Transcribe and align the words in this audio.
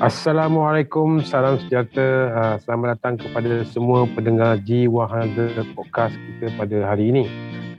Assalamualaikum, 0.00 1.20
salam 1.20 1.60
sejahtera. 1.60 2.32
Uh, 2.32 2.56
selamat 2.64 2.96
datang 2.96 3.20
kepada 3.20 3.68
semua 3.68 4.08
pendengar 4.08 4.56
G100 4.64 5.76
Podcast 5.76 6.16
kita 6.16 6.56
pada 6.56 6.88
hari 6.88 7.12
ini. 7.12 7.28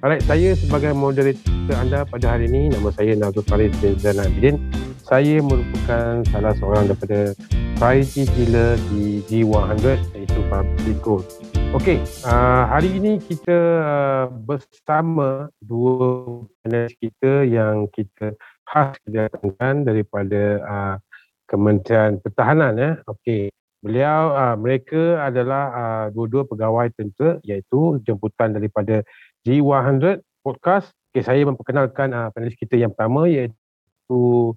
Alright, 0.06 0.22
saya 0.30 0.54
sebagai 0.54 0.94
moderator 0.94 1.74
anda 1.82 2.06
pada 2.06 2.38
hari 2.38 2.46
ini, 2.46 2.70
nama 2.70 2.94
saya 2.94 3.18
Nazul 3.18 3.42
Farid 3.50 3.74
bin 3.82 3.98
Zainal 3.98 4.30
Abidin. 4.30 4.62
Saya 5.02 5.42
merupakan 5.42 6.22
salah 6.30 6.54
seorang 6.62 6.94
daripada 6.94 7.34
priority 7.82 8.30
dealer 8.38 8.78
di 8.94 9.26
G100 9.26 10.14
iaitu 10.14 10.46
Public 10.46 10.98
Gold. 11.02 11.26
Okey, 11.74 12.06
uh, 12.30 12.70
hari 12.70 13.02
ini 13.02 13.18
kita 13.18 13.58
uh, 13.82 14.26
bersama 14.30 15.50
dua 15.58 16.38
panelis 16.62 16.94
kita 17.02 17.50
yang 17.50 17.90
kita 17.90 18.38
khas 18.70 18.94
kedatangkan 19.10 19.90
daripada 19.90 20.42
uh, 20.70 20.96
Kementerian 21.52 22.24
Pertahanan 22.24 22.80
ya. 22.80 22.92
Okey. 23.12 23.52
Beliau 23.84 24.32
uh, 24.32 24.56
mereka 24.56 25.20
adalah 25.20 25.64
uh, 25.76 26.06
dua-dua 26.16 26.48
pegawai 26.48 26.88
tentera 26.96 27.44
iaitu 27.44 28.00
jemputan 28.08 28.56
daripada 28.56 29.04
G100 29.44 30.24
podcast. 30.40 30.96
Okey, 31.12 31.28
saya 31.28 31.44
memperkenalkan 31.44 32.16
uh, 32.16 32.32
panelis 32.32 32.56
kita 32.56 32.80
yang 32.80 32.96
pertama 32.96 33.28
iaitu 33.28 34.56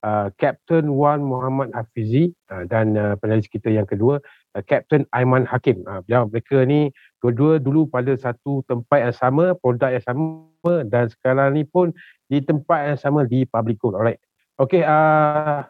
uh, 0.00 0.32
Captain 0.40 0.88
Wan 0.96 1.20
Muhammad 1.20 1.76
Hafizi 1.76 2.32
uh, 2.48 2.64
dan 2.64 2.96
uh, 2.96 3.14
panelis 3.20 3.50
kita 3.52 3.68
yang 3.68 3.84
kedua 3.84 4.22
uh, 4.56 4.62
Captain 4.64 5.04
Aiman 5.12 5.44
Hakim. 5.44 5.84
Uh, 5.84 6.00
beliau 6.08 6.30
mereka 6.30 6.64
ni 6.64 6.88
dua-dua 7.20 7.60
dulu 7.60 7.84
pada 7.84 8.16
satu 8.16 8.64
tempat 8.64 8.98
yang 9.10 9.16
sama, 9.16 9.44
produk 9.60 9.92
yang 9.92 10.04
sama 10.04 10.74
dan 10.88 11.12
sekarang 11.12 11.52
ni 11.52 11.68
pun 11.68 11.92
di 12.32 12.40
tempat 12.40 12.94
yang 12.94 12.98
sama 13.02 13.26
di 13.28 13.44
Public 13.44 13.76
Code. 13.76 13.98
Alright. 14.00 14.22
Okey, 14.60 14.84
uh, 14.84 15.64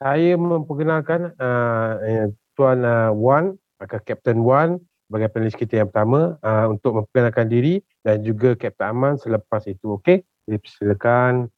saya 0.00 0.32
memperkenalkan 0.40 1.36
uh, 1.36 2.32
Tuan 2.56 2.80
uh, 2.82 3.12
Wan, 3.12 3.60
maka 3.76 4.00
Captain 4.00 4.40
Wan 4.40 4.80
sebagai 5.06 5.28
panelis 5.28 5.58
kita 5.58 5.84
yang 5.84 5.88
pertama 5.92 6.40
uh, 6.40 6.72
untuk 6.72 7.04
memperkenalkan 7.04 7.52
diri 7.52 7.84
dan 8.00 8.24
juga 8.24 8.56
Captain 8.56 8.96
Aman 8.96 9.20
selepas 9.20 9.60
itu. 9.68 10.00
Okey, 10.00 10.24
silakan. 10.64 11.52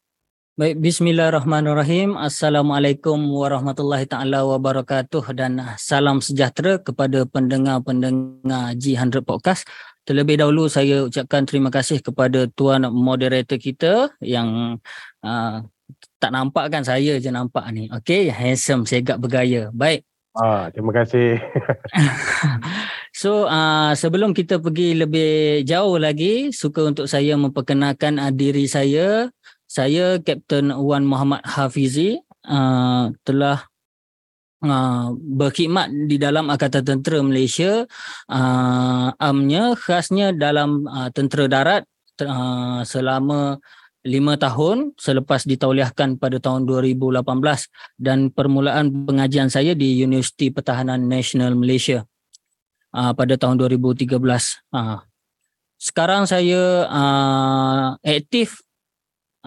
Baik, 0.53 0.77
bismillahirrahmanirrahim. 0.85 2.13
Assalamualaikum 2.13 3.17
warahmatullahi 3.17 4.05
taala 4.05 4.45
wabarakatuh 4.45 5.33
dan 5.33 5.57
salam 5.81 6.21
sejahtera 6.21 6.77
kepada 6.77 7.25
pendengar-pendengar 7.25 8.77
G100 8.77 9.25
Podcast. 9.25 9.65
Terlebih 10.05 10.43
dahulu 10.43 10.69
saya 10.69 11.07
ucapkan 11.07 11.47
terima 11.47 11.73
kasih 11.73 12.05
kepada 12.05 12.45
tuan 12.53 12.85
moderator 12.91 13.57
kita 13.57 14.13
yang 14.21 14.77
uh, 15.25 15.63
tak 16.17 16.31
nampak 16.31 16.71
kan 16.71 16.83
saya 16.87 17.19
je 17.19 17.29
nampak 17.29 17.67
ni. 17.75 17.91
Okay, 17.91 18.31
handsome, 18.31 18.87
segak 18.87 19.19
bergaya. 19.19 19.69
Baik. 19.75 20.07
Ah, 20.33 20.73
terima 20.73 20.89
kasih. 20.89 21.37
so, 23.21 23.45
uh, 23.45 23.93
sebelum 23.93 24.33
kita 24.33 24.57
pergi 24.57 24.97
lebih 24.97 25.61
jauh 25.61 26.01
lagi, 26.01 26.49
suka 26.49 26.89
untuk 26.89 27.05
saya 27.05 27.37
memperkenalkan 27.37 28.17
uh, 28.17 28.33
diri 28.33 28.65
saya. 28.65 29.29
Saya 29.69 30.17
Kapten 30.21 30.73
Wan 30.73 31.05
Muhammad 31.05 31.45
Hafizi 31.45 32.17
uh, 32.49 33.13
telah 33.25 33.65
uh, 34.65 35.13
berkhidmat 35.13 35.93
di 36.09 36.17
dalam 36.17 36.49
Angkatan 36.49 36.81
Tentera 36.81 37.21
Malaysia. 37.21 37.85
Uh, 38.25 39.13
amnya 39.21 39.77
khasnya 39.77 40.33
dalam 40.33 40.89
uh, 40.89 41.13
tentera 41.13 41.45
darat 41.45 41.83
uh, 42.25 42.81
selama 42.85 43.61
lima 44.03 44.35
tahun 44.35 44.91
selepas 44.99 45.47
ditauliahkan 45.47 46.19
pada 46.19 46.37
tahun 46.37 46.67
2018 46.67 47.23
dan 47.95 48.27
permulaan 48.35 49.07
pengajian 49.07 49.47
saya 49.47 49.71
di 49.71 49.95
Universiti 50.03 50.51
Pertahanan 50.51 51.07
Nasional 51.07 51.55
Malaysia 51.55 52.03
uh, 52.91 53.15
pada 53.15 53.39
tahun 53.39 53.63
2013. 53.63 54.19
Uh, 54.75 54.99
sekarang 55.79 56.27
saya 56.27 56.87
uh, 56.87 57.95
aktif 58.03 58.59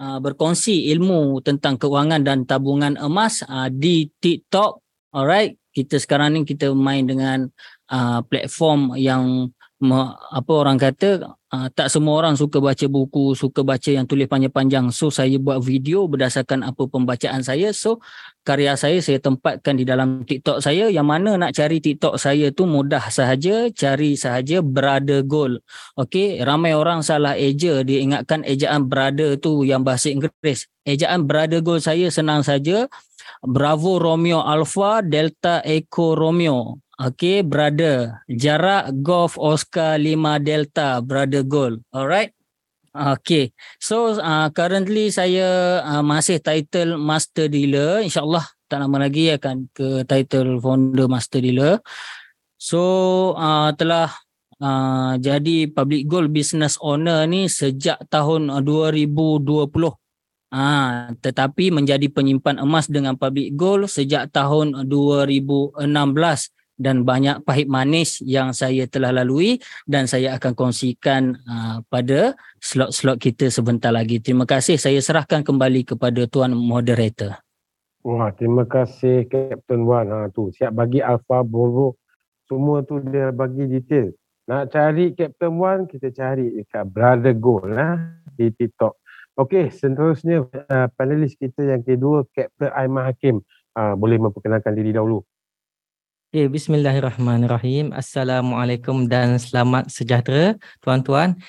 uh, 0.01 0.17
berkongsi 0.17 0.89
ilmu 0.93 1.41
tentang 1.45 1.77
keuangan 1.77 2.25
dan 2.25 2.49
tabungan 2.49 2.97
emas 2.97 3.45
uh, 3.45 3.69
di 3.69 4.09
TikTok. 4.21 4.81
Alright, 5.13 5.57
kita 5.69 6.01
sekarang 6.01 6.33
ni 6.33 6.49
kita 6.49 6.73
main 6.73 7.05
dengan 7.05 7.45
uh, 7.93 8.25
platform 8.25 8.97
yang 8.97 9.53
apa 9.77 10.51
orang 10.57 10.81
kata 10.81 11.37
uh, 11.53 11.67
tak 11.69 11.93
semua 11.93 12.17
orang 12.17 12.33
suka 12.33 12.57
baca 12.57 12.85
buku, 12.89 13.37
suka 13.37 13.61
baca 13.61 13.89
yang 13.93 14.09
tulis 14.09 14.25
panjang-panjang. 14.25 14.89
So 14.89 15.13
saya 15.13 15.37
buat 15.37 15.61
video 15.61 16.09
berdasarkan 16.09 16.65
apa 16.65 16.89
pembacaan 16.89 17.45
saya. 17.45 17.69
So 17.77 18.01
karya 18.41 18.73
saya 18.73 18.97
saya 19.05 19.21
tempatkan 19.21 19.77
di 19.77 19.85
dalam 19.85 20.25
TikTok 20.25 20.65
saya. 20.65 20.89
Yang 20.89 21.07
mana 21.07 21.29
nak 21.37 21.53
cari 21.53 21.77
TikTok 21.77 22.17
saya 22.17 22.49
tu 22.49 22.65
mudah 22.65 23.05
sahaja, 23.13 23.69
cari 23.69 24.17
sahaja 24.17 24.65
Brother 24.65 25.21
Gold. 25.21 25.61
Okey, 25.93 26.41
ramai 26.41 26.73
orang 26.73 27.05
salah 27.05 27.37
eja 27.37 27.85
dia 27.85 28.01
ingatkan 28.01 28.41
ejaan 28.49 28.89
brother 28.89 29.37
tu 29.37 29.61
yang 29.61 29.85
bahasa 29.85 30.09
Inggeris. 30.09 30.65
Ejaan 30.87 31.27
Brother 31.29 31.61
Gold 31.61 31.85
saya 31.85 32.09
senang 32.09 32.41
saja. 32.41 32.89
Bravo 33.43 34.01
Romeo 34.01 34.41
Alpha 34.41 35.05
Delta 35.05 35.61
Echo 35.61 36.17
Romeo. 36.17 36.86
Okay, 36.97 37.45
brother. 37.45 38.25
Jarak 38.25 38.89
golf 39.05 39.37
Oscar 39.37 40.01
5 40.01 40.41
Delta, 40.41 40.97
brother 40.97 41.45
goal. 41.45 41.77
Alright. 41.93 42.33
Okay. 42.89 43.53
So, 43.77 44.17
uh, 44.17 44.49
currently 44.49 45.13
saya 45.13 45.77
uh, 45.85 46.01
masih 46.01 46.41
title 46.41 46.97
master 46.97 47.53
dealer. 47.53 48.01
InsyaAllah 48.01 48.41
tak 48.65 48.81
lama 48.81 49.05
lagi 49.05 49.29
akan 49.29 49.69
ke 49.77 50.09
title 50.09 50.57
founder 50.57 51.05
master 51.05 51.37
dealer. 51.37 51.77
So, 52.57 52.81
uh, 53.37 53.77
telah 53.77 54.09
uh, 54.57 55.21
jadi 55.21 55.69
public 55.69 56.09
goal 56.09 56.25
business 56.33 56.81
owner 56.81 57.29
ni 57.29 57.45
sejak 57.45 58.01
tahun 58.09 58.49
2020. 58.65 59.69
Ah, 60.49 61.13
tetapi 61.21 61.69
menjadi 61.69 62.09
penyimpan 62.09 62.57
emas 62.57 62.89
dengan 62.89 63.19
public 63.19 63.53
goal 63.53 63.85
sejak 63.85 64.33
tahun 64.33 64.89
2016 64.89 65.85
dan 66.77 67.03
banyak 67.03 67.41
pahit 67.41 67.65
manis 67.65 68.21
yang 68.21 68.53
saya 68.53 68.85
telah 68.85 69.09
lalui 69.09 69.57
dan 69.89 70.05
saya 70.05 70.37
akan 70.37 70.53
kongsikan 70.53 71.35
uh, 71.49 71.81
pada 71.89 72.37
slot-slot 72.61 73.17
kita 73.17 73.49
sebentar 73.49 73.89
lagi. 73.89 74.21
Terima 74.21 74.45
kasih. 74.45 74.77
Saya 74.77 75.01
serahkan 75.01 75.41
kembali 75.41 75.83
kepada 75.83 76.29
tuan 76.29 76.53
moderator. 76.53 77.41
Wah, 78.05 78.31
terima 78.31 78.63
kasih 78.63 79.27
Captain 79.27 79.83
Wan. 79.83 80.07
Ha 80.07 80.31
tu, 80.31 80.53
siap 80.53 80.71
bagi 80.71 81.03
Alpha 81.03 81.43
Bravo. 81.43 81.99
Semua 82.47 82.79
tu 82.85 83.03
dia 83.03 83.35
bagi 83.35 83.67
detail. 83.67 84.15
Nak 84.47 84.71
cari 84.71 85.11
Captain 85.11 85.51
Wan, 85.59 85.83
kita 85.91 86.07
cari 86.15 86.47
dekat 86.55 86.87
Brother 86.87 87.35
Gold 87.35 87.67
lah 87.67 87.99
di 88.31 88.47
TikTok. 88.47 88.95
Okey, 89.35 89.69
seterusnya 89.69 90.47
uh, 90.47 90.87
panelis 90.95 91.35
kita 91.35 91.67
yang 91.67 91.83
kedua 91.83 92.23
Captain 92.31 92.71
Aiman 92.71 93.11
Hakim. 93.11 93.43
Uh, 93.75 93.93
boleh 93.93 94.17
memperkenalkan 94.17 94.73
diri 94.73 94.95
dahulu. 94.95 95.21
Okay, 96.27 96.51
Bismillahirrahmanirrahim. 96.51 97.95
Assalamualaikum 97.95 99.07
dan 99.07 99.39
selamat 99.39 99.87
sejahtera 99.87 100.59
tuan-tuan. 100.83 101.39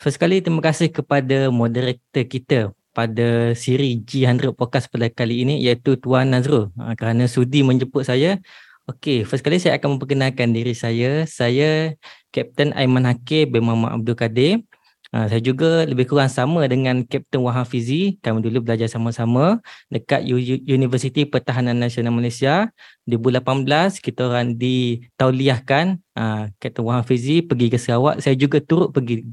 First 0.00 0.16
sekali 0.16 0.40
terima 0.40 0.64
kasih 0.64 0.88
kepada 0.88 1.52
moderator 1.52 2.24
kita 2.24 2.72
pada 2.96 3.52
siri 3.52 4.00
G100 4.00 4.56
podcast 4.56 4.88
pada 4.88 5.12
kali 5.12 5.44
ini 5.44 5.60
iaitu 5.60 6.00
Tuan 6.00 6.32
Nazrul 6.32 6.72
ha, 6.80 6.96
kerana 6.96 7.28
sudi 7.28 7.60
menjemput 7.60 8.08
saya. 8.08 8.40
Okey, 8.88 9.28
first 9.28 9.44
sekali 9.44 9.60
saya 9.60 9.76
akan 9.76 10.00
memperkenalkan 10.00 10.56
diri 10.56 10.72
saya. 10.72 11.28
Saya 11.28 11.92
Kapten 12.32 12.72
Aiman 12.80 13.04
Hakim 13.04 13.52
bin 13.52 13.68
Muhammad 13.68 13.92
Abdul 13.92 14.16
Kadir. 14.16 14.64
Uh, 15.08 15.24
saya 15.24 15.40
juga 15.40 15.88
lebih 15.88 16.04
kurang 16.04 16.28
sama 16.28 16.68
dengan 16.68 17.00
Kapten 17.00 17.40
Wahafizi. 17.40 18.20
Kami 18.20 18.44
dulu 18.44 18.60
belajar 18.60 18.92
sama-sama 18.92 19.56
dekat 19.88 20.20
U- 20.28 20.64
Universiti 20.68 21.24
Pertahanan 21.24 21.80
Nasional 21.80 22.12
Malaysia. 22.12 22.68
Di 23.08 23.16
2018 23.16 24.04
kita 24.04 24.28
orang 24.28 24.52
ditauliahkan 24.60 25.96
uh, 26.12 26.52
Kapten 26.60 26.84
Wahafizi 26.84 27.40
pergi 27.40 27.72
ke 27.72 27.80
Sarawak. 27.80 28.20
Saya 28.20 28.36
juga 28.36 28.60
turut 28.60 28.92
pergi 28.92 29.24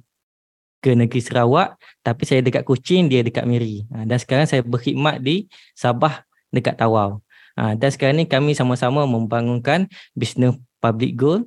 ke 0.80 0.96
negeri 0.96 1.20
Sarawak 1.20 1.76
tapi 2.00 2.24
saya 2.24 2.40
dekat 2.40 2.64
Kuching, 2.64 3.12
dia 3.12 3.20
dekat 3.20 3.44
Miri. 3.44 3.84
Uh, 3.92 4.08
dan 4.08 4.16
sekarang 4.16 4.48
saya 4.48 4.64
berkhidmat 4.64 5.20
di 5.20 5.52
Sabah 5.76 6.24
dekat 6.56 6.80
Tawau. 6.80 7.20
Uh, 7.60 7.76
dan 7.76 7.92
sekarang 7.92 8.16
ni 8.16 8.26
kami 8.28 8.56
sama-sama 8.56 9.04
membangunkan 9.04 9.92
bisnes 10.16 10.56
public 10.80 11.20
goal 11.20 11.44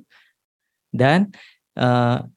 dan 0.93 1.33
uh, 1.77 2.29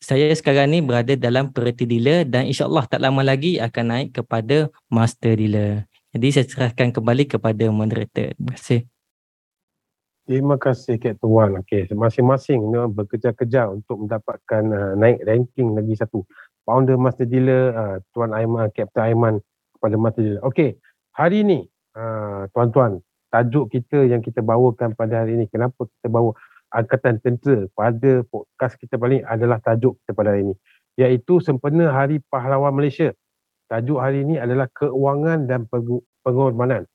saya 0.00 0.32
sekarang 0.32 0.72
ni 0.72 0.80
berada 0.80 1.12
dalam 1.12 1.52
priority 1.52 1.84
dealer 1.84 2.24
dan 2.24 2.48
insyaAllah 2.48 2.88
tak 2.88 3.04
lama 3.04 3.20
lagi 3.20 3.60
akan 3.60 3.84
naik 3.84 4.08
kepada 4.16 4.72
master 4.88 5.36
dealer. 5.36 5.84
Jadi 6.16 6.26
saya 6.32 6.46
serahkan 6.48 6.90
kembali 6.90 7.28
kepada 7.28 7.68
moderator. 7.68 8.32
Terima 8.34 8.56
kasih. 8.56 8.80
Terima 10.24 10.56
kasih 10.56 10.96
Kak 10.96 11.20
Tuan. 11.20 11.60
Okay, 11.62 11.84
masing-masing 11.92 12.64
bekerja-kerja 12.96 13.66
untuk 13.70 14.08
mendapatkan 14.08 14.62
uh, 14.72 14.92
naik 14.96 15.20
ranking 15.26 15.76
lagi 15.76 15.94
satu. 16.00 16.24
Founder 16.64 16.96
Master 16.96 17.26
Dealer, 17.26 17.74
uh, 17.74 17.96
Tuan 18.14 18.32
Aiman, 18.32 18.70
Captain 18.70 19.10
Aiman 19.10 19.42
kepada 19.76 19.94
Master 20.00 20.22
Dealer. 20.22 20.42
Okay, 20.46 20.78
hari 21.12 21.42
ini 21.44 21.66
uh, 21.98 22.46
tuan-tuan, 22.54 23.02
tajuk 23.28 23.74
kita 23.74 24.06
yang 24.06 24.22
kita 24.22 24.38
bawakan 24.38 24.94
pada 24.94 25.26
hari 25.26 25.34
ini, 25.34 25.50
kenapa 25.50 25.86
kita 25.98 26.06
bawa 26.06 26.30
Angkatan 26.70 27.18
Tentera 27.18 27.66
pada 27.74 28.22
podcast 28.30 28.78
kita 28.78 28.94
paling 28.94 29.26
adalah 29.26 29.58
tajuk 29.58 29.98
kita 30.02 30.14
pada 30.14 30.30
hari 30.30 30.46
ini, 30.46 30.54
iaitu 30.98 31.42
sempena 31.42 31.90
Hari 31.90 32.22
Pahlawan 32.30 32.70
Malaysia. 32.70 33.10
Tajuk 33.66 33.98
hari 33.98 34.22
ini 34.26 34.38
adalah 34.38 34.70
keuangan 34.70 35.46
dan 35.50 35.66
pengorbanan. 36.22 36.86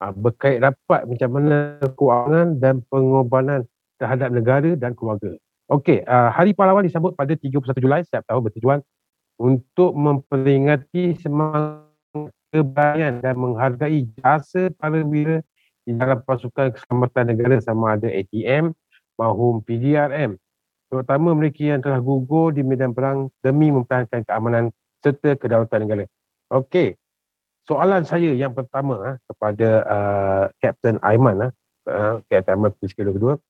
Uh, 0.00 0.12
berkait 0.16 0.60
rapat 0.60 1.04
macam 1.08 1.30
mana 1.32 1.78
keuangan 1.96 2.60
dan 2.60 2.84
pengorbanan 2.88 3.64
terhadap 3.96 4.28
negara 4.32 4.76
dan 4.76 4.92
keluarga. 4.92 5.32
Okey, 5.72 6.04
uh, 6.04 6.28
Hari 6.32 6.52
Pahlawan 6.52 6.84
disambut 6.84 7.16
pada 7.16 7.32
31 7.32 7.56
Julai 7.80 8.04
setiap 8.04 8.28
tahun 8.28 8.44
bertujuan 8.44 8.80
untuk 9.40 9.96
memperingati 9.96 11.16
semangat 11.16 11.88
kebayan 12.52 13.24
dan 13.24 13.34
menghargai 13.40 14.04
jasa 14.20 14.68
para 14.76 15.00
wira 15.00 15.40
di 15.82 15.98
dalam 15.98 16.22
pasukan 16.22 16.74
keselamatan 16.74 17.34
negara 17.34 17.56
sama 17.58 17.98
ada 17.98 18.06
ATM 18.06 18.70
maupun 19.18 19.62
PDRM 19.62 20.38
terutama 20.92 21.32
mereka 21.32 21.64
yang 21.64 21.80
telah 21.80 22.04
gugur 22.04 22.52
di 22.52 22.60
medan 22.60 22.92
perang 22.92 23.32
demi 23.40 23.72
mempertahankan 23.72 24.28
keamanan 24.28 24.68
serta 25.00 25.40
kedaulatan 25.40 25.88
negara. 25.88 26.04
Okey. 26.52 27.00
Soalan 27.64 28.04
saya 28.04 28.36
yang 28.36 28.52
pertama 28.52 29.00
ha, 29.00 29.10
kepada 29.24 29.68
uh, 29.88 30.44
Captain 30.60 31.00
Aiman, 31.00 31.48
uh, 31.48 32.20
Captain 32.28 32.60
Aiman 32.60 32.76
Pilihan 32.76 33.08
kedua, 33.08 33.40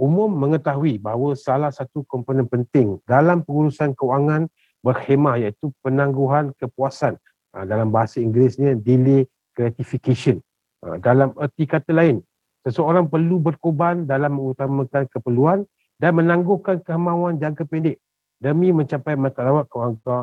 umum 0.00 0.32
mengetahui 0.32 0.96
bahawa 0.96 1.36
salah 1.36 1.68
satu 1.68 2.08
komponen 2.08 2.48
penting 2.48 2.96
dalam 3.04 3.44
pengurusan 3.44 3.92
kewangan 3.92 4.48
berkhemah 4.80 5.44
iaitu 5.44 5.68
penangguhan 5.84 6.56
kepuasan 6.56 7.20
uh, 7.52 7.64
dalam 7.68 7.92
bahasa 7.92 8.24
Inggerisnya 8.24 8.80
delay 8.80 9.28
gratification. 9.52 10.40
Uh, 10.78 10.96
dalam 11.02 11.34
erti 11.42 11.66
kata 11.66 11.90
lain, 11.90 12.22
seseorang 12.62 13.10
perlu 13.10 13.42
berkorban 13.42 14.06
dalam 14.06 14.38
mengutamakan 14.38 15.10
keperluan 15.10 15.66
dan 15.98 16.14
menangguhkan 16.14 16.78
kemauan 16.86 17.42
jangka 17.42 17.66
pendek 17.66 17.98
demi 18.38 18.70
mencapai 18.70 19.18
matlamat 19.18 19.66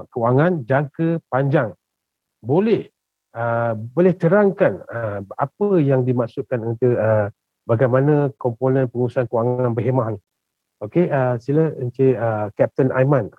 kewangan 0.07 0.63
jangka 0.63 1.19
panjang. 1.27 1.75
Boleh 2.39 2.87
uh, 3.35 3.75
boleh 3.75 4.15
terangkan 4.15 4.79
uh, 4.87 5.19
apa 5.35 5.67
yang 5.83 6.07
dimaksudkan 6.07 6.63
untuk 6.63 6.95
uh, 6.95 7.27
bagaimana 7.67 8.31
komponen 8.39 8.87
pengurusan 8.87 9.27
kewangan 9.27 9.75
berhemah 9.75 10.15
ni. 10.15 10.19
Okey, 10.83 11.07
uh, 11.11 11.35
sila 11.39 11.71
Encik 11.79 12.15
uh, 12.15 12.47
Captain 12.55 12.91
Aiman. 12.95 13.31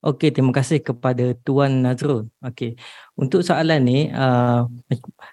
Okey, 0.00 0.32
terima 0.32 0.48
kasih 0.48 0.80
kepada 0.80 1.36
Tuan 1.44 1.84
Nazrul. 1.84 2.32
Okey, 2.40 2.80
untuk 3.20 3.44
soalan 3.44 3.84
ni, 3.84 4.08
uh, 4.08 4.64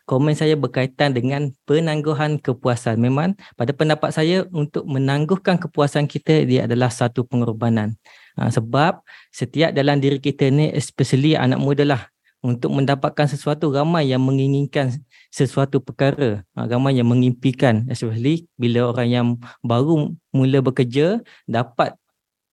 komen 0.03 0.35
saya 0.35 0.59
berkaitan 0.59 1.15
dengan 1.15 1.55
penangguhan 1.63 2.35
kepuasan. 2.35 2.99
Memang 2.99 3.39
pada 3.55 3.71
pendapat 3.71 4.11
saya 4.11 4.43
untuk 4.51 4.83
menangguhkan 4.83 5.55
kepuasan 5.55 6.03
kita 6.11 6.43
dia 6.43 6.67
adalah 6.67 6.91
satu 6.91 7.23
pengorbanan. 7.23 7.95
Uh, 8.35 8.51
sebab 8.51 8.99
setiap 9.31 9.71
dalam 9.71 10.03
diri 10.03 10.19
kita 10.19 10.51
ni, 10.51 10.67
especially 10.75 11.39
anak 11.39 11.63
muda 11.63 11.87
lah, 11.87 12.01
untuk 12.43 12.75
mendapatkan 12.75 13.23
sesuatu 13.23 13.71
ramai 13.71 14.11
yang 14.11 14.19
menginginkan 14.19 14.91
sesuatu 15.31 15.79
perkara 15.81 16.43
ha, 16.55 16.69
ramai 16.69 16.95
yang 16.95 17.09
mengimpikan 17.09 17.83
especially 17.89 18.47
bila 18.55 18.93
orang 18.93 19.09
yang 19.09 19.27
baru 19.65 20.13
mula 20.31 20.61
bekerja 20.61 21.19
dapat 21.49 21.97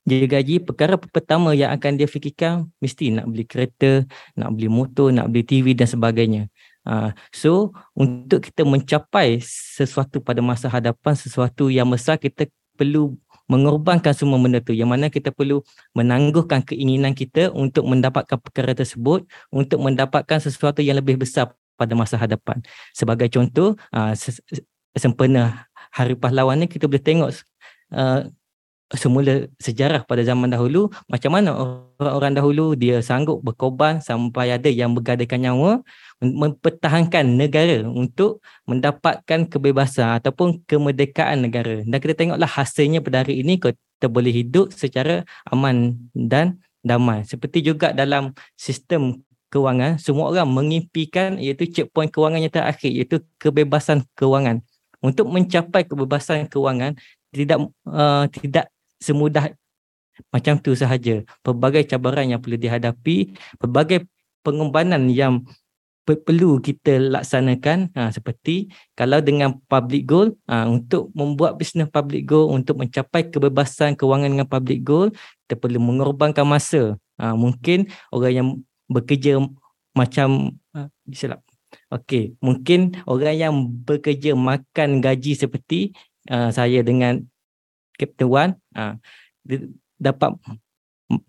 dia 0.04 0.28
gaji 0.28 0.60
perkara 0.60 1.00
pertama 1.00 1.56
yang 1.56 1.72
akan 1.72 1.96
dia 1.96 2.04
fikirkan 2.04 2.68
mesti 2.78 3.10
nak 3.16 3.26
beli 3.28 3.44
kereta 3.48 4.04
nak 4.36 4.52
beli 4.52 4.68
motor 4.68 5.08
nak 5.08 5.32
beli 5.32 5.42
TV 5.44 5.72
dan 5.72 5.88
sebagainya 5.88 6.52
ha, 6.84 7.16
so 7.32 7.72
untuk 7.96 8.44
kita 8.44 8.68
mencapai 8.68 9.40
sesuatu 9.40 10.20
pada 10.20 10.44
masa 10.44 10.68
hadapan 10.68 11.16
sesuatu 11.16 11.72
yang 11.72 11.88
besar 11.88 12.20
kita 12.20 12.52
perlu 12.76 13.16
mengorbankan 13.48 14.16
semua 14.16 14.40
benda 14.40 14.60
tu 14.60 14.72
yang 14.72 14.88
mana 14.88 15.12
kita 15.12 15.28
perlu 15.28 15.60
menangguhkan 15.92 16.64
keinginan 16.64 17.12
kita 17.12 17.52
untuk 17.52 17.84
mendapatkan 17.84 18.40
perkara 18.40 18.72
tersebut 18.72 19.28
untuk 19.52 19.78
mendapatkan 19.84 20.40
sesuatu 20.40 20.80
yang 20.80 20.96
lebih 20.96 21.20
besar 21.20 21.52
pada 21.76 21.92
masa 21.92 22.16
hadapan. 22.16 22.62
Sebagai 22.96 23.28
contoh, 23.28 23.76
uh, 23.92 24.14
sempena 24.96 25.68
Hari 25.92 26.16
Pahlawan 26.16 26.64
ni 26.64 26.66
kita 26.70 26.88
boleh 26.88 27.02
tengok 27.02 27.30
uh, 27.92 28.26
semula 28.92 29.48
sejarah 29.56 30.04
pada 30.04 30.20
zaman 30.20 30.52
dahulu 30.52 30.92
macam 31.08 31.32
mana 31.32 31.56
orang-orang 31.96 32.36
dahulu 32.36 32.64
dia 32.76 33.00
sanggup 33.00 33.40
berkorban 33.40 34.04
sampai 34.04 34.52
ada 34.52 34.68
yang 34.68 34.92
bergadaikan 34.92 35.40
nyawa 35.40 35.80
mempertahankan 36.20 37.24
negara 37.24 37.80
untuk 37.88 38.44
mendapatkan 38.68 39.48
kebebasan 39.48 40.20
ataupun 40.20 40.62
kemerdekaan 40.68 41.48
negara. 41.48 41.80
Dan 41.82 41.96
kita 41.96 42.14
tengoklah 42.14 42.48
hasilnya 42.48 43.00
pada 43.00 43.24
hari 43.24 43.40
ini 43.40 43.56
kita 43.56 44.06
boleh 44.06 44.30
hidup 44.30 44.72
secara 44.76 45.24
aman 45.48 45.96
dan 46.12 46.60
damai. 46.84 47.24
Seperti 47.24 47.64
juga 47.64 47.96
dalam 47.96 48.36
sistem 48.54 49.24
kewangan 49.48 50.02
semua 50.02 50.34
orang 50.34 50.50
mengimpikan 50.50 51.38
iaitu 51.38 51.70
checkpoint 51.70 52.10
kewangan 52.10 52.42
yang 52.42 52.52
terakhir 52.52 52.90
iaitu 52.90 53.24
kebebasan 53.40 54.04
kewangan. 54.12 54.60
Untuk 55.04 55.28
mencapai 55.28 55.84
kebebasan 55.84 56.48
kewangan 56.48 56.96
tidak 57.34 57.58
uh, 57.86 58.24
tidak 58.30 58.73
semudah 59.04 59.52
macam 60.32 60.56
tu 60.56 60.72
sahaja. 60.72 61.20
Pelbagai 61.44 61.84
cabaran 61.84 62.24
yang 62.24 62.40
perlu 62.40 62.56
dihadapi, 62.56 63.36
pelbagai 63.60 64.08
pengorbanan 64.40 65.12
yang 65.12 65.44
perlu 66.04 66.60
kita 66.60 67.00
laksanakan 67.00 67.88
ha, 67.96 68.12
seperti 68.12 68.68
kalau 68.92 69.24
dengan 69.24 69.56
public 69.72 70.04
goal 70.04 70.36
ha, 70.44 70.68
untuk 70.68 71.08
membuat 71.16 71.56
bisnes 71.56 71.88
public 71.88 72.28
goal 72.28 72.52
untuk 72.52 72.76
mencapai 72.76 73.32
kebebasan 73.32 73.96
kewangan 73.96 74.28
dengan 74.28 74.44
public 74.44 74.84
goal 74.84 75.08
kita 75.48 75.56
perlu 75.56 75.80
mengorbankan 75.80 76.44
masa 76.44 77.00
ha, 77.16 77.32
mungkin 77.32 77.88
orang 78.12 78.32
yang 78.36 78.48
bekerja 78.92 79.40
macam 79.96 80.60
ha, 80.76 80.92
silap 81.08 81.40
okey 81.88 82.36
mungkin 82.44 83.00
orang 83.08 83.36
yang 83.40 83.54
bekerja 83.88 84.36
makan 84.36 85.00
gaji 85.00 85.32
seperti 85.40 85.96
uh, 86.30 86.52
saya 86.52 86.84
dengan 86.84 87.24
Captain 87.96 88.28
Wan 88.28 88.50
uh, 88.74 88.94
dapat 89.98 90.34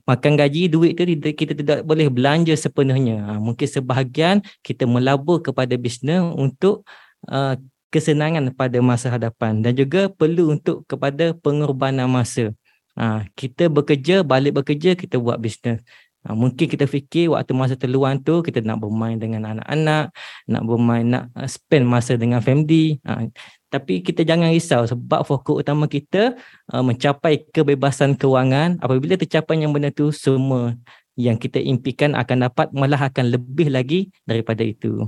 makan 0.08 0.34
gaji 0.40 0.72
duit 0.72 0.96
tu 0.96 1.04
kita 1.36 1.54
tidak 1.54 1.80
boleh 1.84 2.08
belanja 2.08 2.56
sepenuhnya. 2.56 3.36
Uh, 3.36 3.40
mungkin 3.40 3.68
sebahagian 3.68 4.42
kita 4.64 4.88
melabur 4.88 5.44
kepada 5.44 5.76
bisnes 5.76 6.24
untuk 6.36 6.88
uh, 7.30 7.60
kesenangan 7.94 8.52
pada 8.52 8.82
masa 8.84 9.08
hadapan 9.14 9.64
dan 9.64 9.72
juga 9.76 10.12
perlu 10.12 10.52
untuk 10.52 10.84
kepada 10.90 11.32
pengorbanan 11.38 12.12
masa. 12.12 12.52
Uh, 12.96 13.24
kita 13.36 13.68
bekerja 13.68 14.24
balik 14.24 14.56
bekerja 14.64 14.96
kita 14.96 15.20
buat 15.20 15.40
bisnes. 15.40 15.84
Ha, 16.26 16.34
mungkin 16.34 16.66
kita 16.66 16.90
fikir 16.90 17.30
waktu 17.38 17.54
masa 17.54 17.78
terluang 17.78 18.18
tu 18.26 18.42
kita 18.42 18.58
nak 18.66 18.82
bermain 18.82 19.14
dengan 19.14 19.46
anak-anak, 19.46 20.10
nak 20.50 20.64
bermain, 20.66 21.06
nak 21.06 21.30
spend 21.46 21.86
masa 21.86 22.18
dengan 22.18 22.42
family. 22.42 22.98
Ha, 23.06 23.30
tapi 23.76 24.00
kita 24.00 24.24
jangan 24.24 24.56
risau 24.56 24.88
sebab 24.88 25.28
fokus 25.28 25.60
utama 25.60 25.92
kita 25.92 26.40
uh, 26.72 26.80
mencapai 26.80 27.44
kebebasan 27.52 28.16
kewangan 28.16 28.80
apabila 28.80 29.20
tercapai 29.20 29.60
yang 29.60 29.76
benda 29.76 29.92
tu 29.92 30.16
semua 30.16 30.80
yang 31.20 31.36
kita 31.36 31.60
impikan 31.60 32.16
akan 32.16 32.48
dapat 32.48 32.72
malah 32.72 33.12
akan 33.12 33.36
lebih 33.36 33.72
lagi 33.72 34.12
daripada 34.24 34.64
itu. 34.64 35.08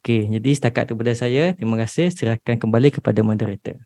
Okey, 0.00 0.28
jadi 0.28 0.50
setakat 0.52 0.92
itu 0.92 0.94
pada 0.96 1.14
saya. 1.16 1.56
Terima 1.56 1.80
kasih. 1.80 2.12
Serahkan 2.12 2.60
kembali 2.60 2.92
kepada 2.92 3.24
moderator. 3.24 3.80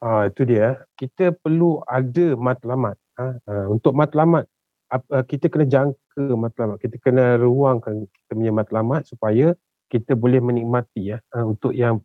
Ah, 0.00 0.32
itu 0.32 0.48
dia. 0.48 0.80
Kita 0.96 1.36
perlu 1.36 1.84
ada 1.84 2.32
matlamat. 2.40 2.96
Uh, 3.20 3.68
untuk 3.68 3.92
matlamat, 3.92 4.48
uh, 4.88 5.24
kita 5.28 5.52
kena 5.52 5.68
jangka 5.68 6.24
matlamat. 6.32 6.80
Kita 6.80 6.96
kena 6.96 7.36
ruangkan 7.36 8.08
kita 8.08 8.32
punya 8.32 8.52
matlamat 8.56 9.04
supaya 9.04 9.52
kita 9.92 10.16
boleh 10.16 10.40
menikmati 10.40 11.12
ya 11.12 11.20
uh, 11.36 11.44
untuk 11.44 11.76
yang 11.76 12.00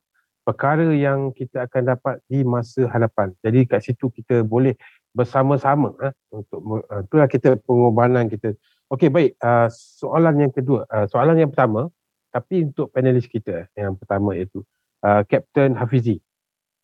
perkara 0.45 0.93
yang 0.93 1.33
kita 1.33 1.65
akan 1.65 1.97
dapat 1.97 2.21
di 2.29 2.45
masa 2.45 2.85
hadapan. 2.93 3.33
Jadi 3.41 3.65
kat 3.65 3.81
situ 3.81 4.13
kita 4.13 4.45
boleh 4.45 4.77
bersama-sama 5.11 5.97
eh, 6.05 6.13
untuk 6.29 6.61
uh, 6.85 7.01
itulah 7.01 7.25
kita 7.25 7.57
pengorbanan 7.65 8.29
kita. 8.29 8.53
Okey 8.93 9.09
baik, 9.09 9.33
uh, 9.41 9.65
soalan 9.73 10.45
yang 10.45 10.53
kedua, 10.53 10.85
uh, 10.85 11.09
soalan 11.09 11.41
yang 11.41 11.49
pertama 11.49 11.89
tapi 12.29 12.67
untuk 12.67 12.93
panelis 12.93 13.25
kita 13.25 13.65
yang 13.73 13.97
pertama 13.97 14.37
iaitu 14.37 14.61
uh, 15.01 15.25
Captain 15.25 15.73
Hafizi. 15.73 16.21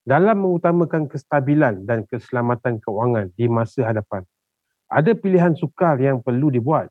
Dalam 0.02 0.42
mengutamakan 0.42 1.06
kestabilan 1.06 1.86
dan 1.86 2.10
keselamatan 2.10 2.82
keuangan 2.82 3.30
di 3.38 3.46
masa 3.46 3.86
hadapan, 3.86 4.26
ada 4.90 5.14
pilihan 5.14 5.54
sukar 5.54 6.02
yang 6.02 6.26
perlu 6.26 6.50
dibuat. 6.50 6.90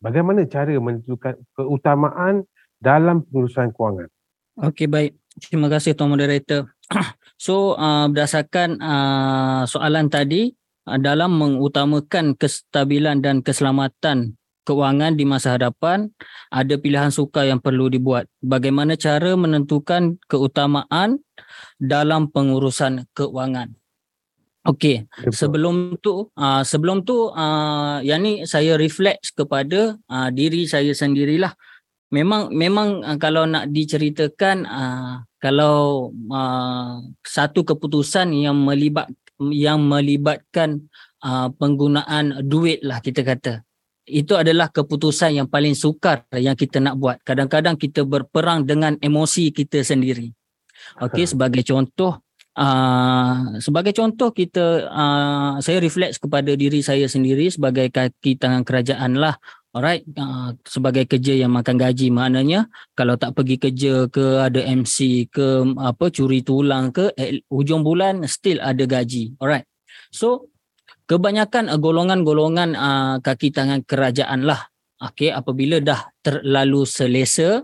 Bagaimana 0.00 0.48
cara 0.48 0.72
menentukan 0.80 1.36
keutamaan 1.52 2.48
dalam 2.80 3.20
pengurusan 3.28 3.76
kewangan? 3.76 4.08
Okey 4.56 4.88
baik. 4.88 5.12
Terima 5.36 5.68
kasih 5.68 5.92
Tuan 5.92 6.08
Moderator. 6.08 6.72
so 7.36 7.76
uh, 7.76 8.08
berdasarkan 8.08 8.80
uh, 8.80 9.62
soalan 9.68 10.08
tadi 10.08 10.56
uh, 10.88 10.96
dalam 10.96 11.36
mengutamakan 11.36 12.32
kestabilan 12.40 13.20
dan 13.20 13.44
keselamatan 13.44 14.40
keuangan 14.66 15.14
di 15.14 15.22
masa 15.22 15.54
hadapan, 15.54 16.10
ada 16.50 16.74
pilihan 16.74 17.14
sukar 17.14 17.46
yang 17.46 17.62
perlu 17.62 17.86
dibuat. 17.86 18.26
Bagaimana 18.42 18.98
cara 18.98 19.38
menentukan 19.38 20.18
keutamaan 20.26 21.22
dalam 21.78 22.26
pengurusan 22.34 23.06
keuangan? 23.14 23.70
Okey, 24.66 25.06
sebelum 25.30 25.94
tu 26.02 26.26
uh, 26.34 26.66
sebelum 26.66 27.06
tu 27.06 27.30
uh, 27.30 28.02
yang 28.02 28.26
ni 28.26 28.42
saya 28.50 28.74
reflect 28.74 29.30
kepada 29.38 29.94
uh, 30.10 30.28
diri 30.34 30.66
saya 30.66 30.90
sendirilah. 30.90 31.54
Memang 32.14 32.54
memang 32.54 33.02
uh, 33.02 33.18
kalau 33.18 33.44
nak 33.50 33.70
diceritakan 33.74 34.62
uh, 34.66 35.26
kalau 35.42 36.10
uh, 36.30 37.02
satu 37.26 37.66
keputusan 37.66 38.30
yang 38.30 38.56
melibat 38.62 39.10
yang 39.50 39.84
melibatkan 39.84 40.86
uh, 41.20 41.50
penggunaan 41.52 42.46
duit 42.46 42.80
lah 42.80 43.02
kita 43.02 43.20
kata 43.26 43.66
itu 44.06 44.38
adalah 44.38 44.70
keputusan 44.70 45.34
yang 45.34 45.48
paling 45.50 45.74
sukar 45.74 46.22
yang 46.30 46.54
kita 46.54 46.78
nak 46.78 46.94
buat. 46.94 47.18
Kadang-kadang 47.26 47.74
kita 47.74 48.06
berperang 48.06 48.62
dengan 48.62 48.94
emosi 49.02 49.50
kita 49.50 49.82
sendiri. 49.82 50.30
Okey, 51.02 51.26
sebagai 51.26 51.66
contoh, 51.66 52.22
uh, 52.54 53.58
sebagai 53.58 53.90
contoh 53.90 54.30
kita, 54.30 54.86
uh, 54.86 55.52
saya 55.58 55.82
refleks 55.82 56.22
kepada 56.22 56.54
diri 56.54 56.78
saya 56.86 57.10
sendiri 57.10 57.50
sebagai 57.50 57.90
kaki 57.90 58.38
tangan 58.38 58.62
kerajaan 58.62 59.18
lah. 59.18 59.34
Alright, 59.76 60.08
uh, 60.16 60.56
sebagai 60.64 61.04
kerja 61.04 61.36
yang 61.36 61.52
makan 61.52 61.76
gaji 61.76 62.08
maknanya 62.08 62.64
kalau 62.96 63.20
tak 63.20 63.36
pergi 63.36 63.60
kerja 63.60 64.08
ke 64.08 64.40
ada 64.40 64.64
MC 64.64 65.28
ke 65.28 65.76
apa 65.76 66.08
curi 66.08 66.40
tulang 66.40 66.96
ke 66.96 67.12
eh, 67.12 67.44
hujung 67.52 67.84
bulan 67.84 68.24
still 68.24 68.56
ada 68.64 68.88
gaji. 68.88 69.36
Alright. 69.36 69.68
So 70.08 70.48
kebanyakan 71.12 71.68
uh, 71.68 71.76
golongan-golongan 71.76 72.72
uh, 72.72 73.14
kaki 73.20 73.52
tangan 73.52 73.84
kerajaan 73.84 74.48
lah 74.48 74.64
okey 75.12 75.28
apabila 75.28 75.78
dah 75.84 76.08
terlalu 76.24 76.88
selesa 76.88 77.60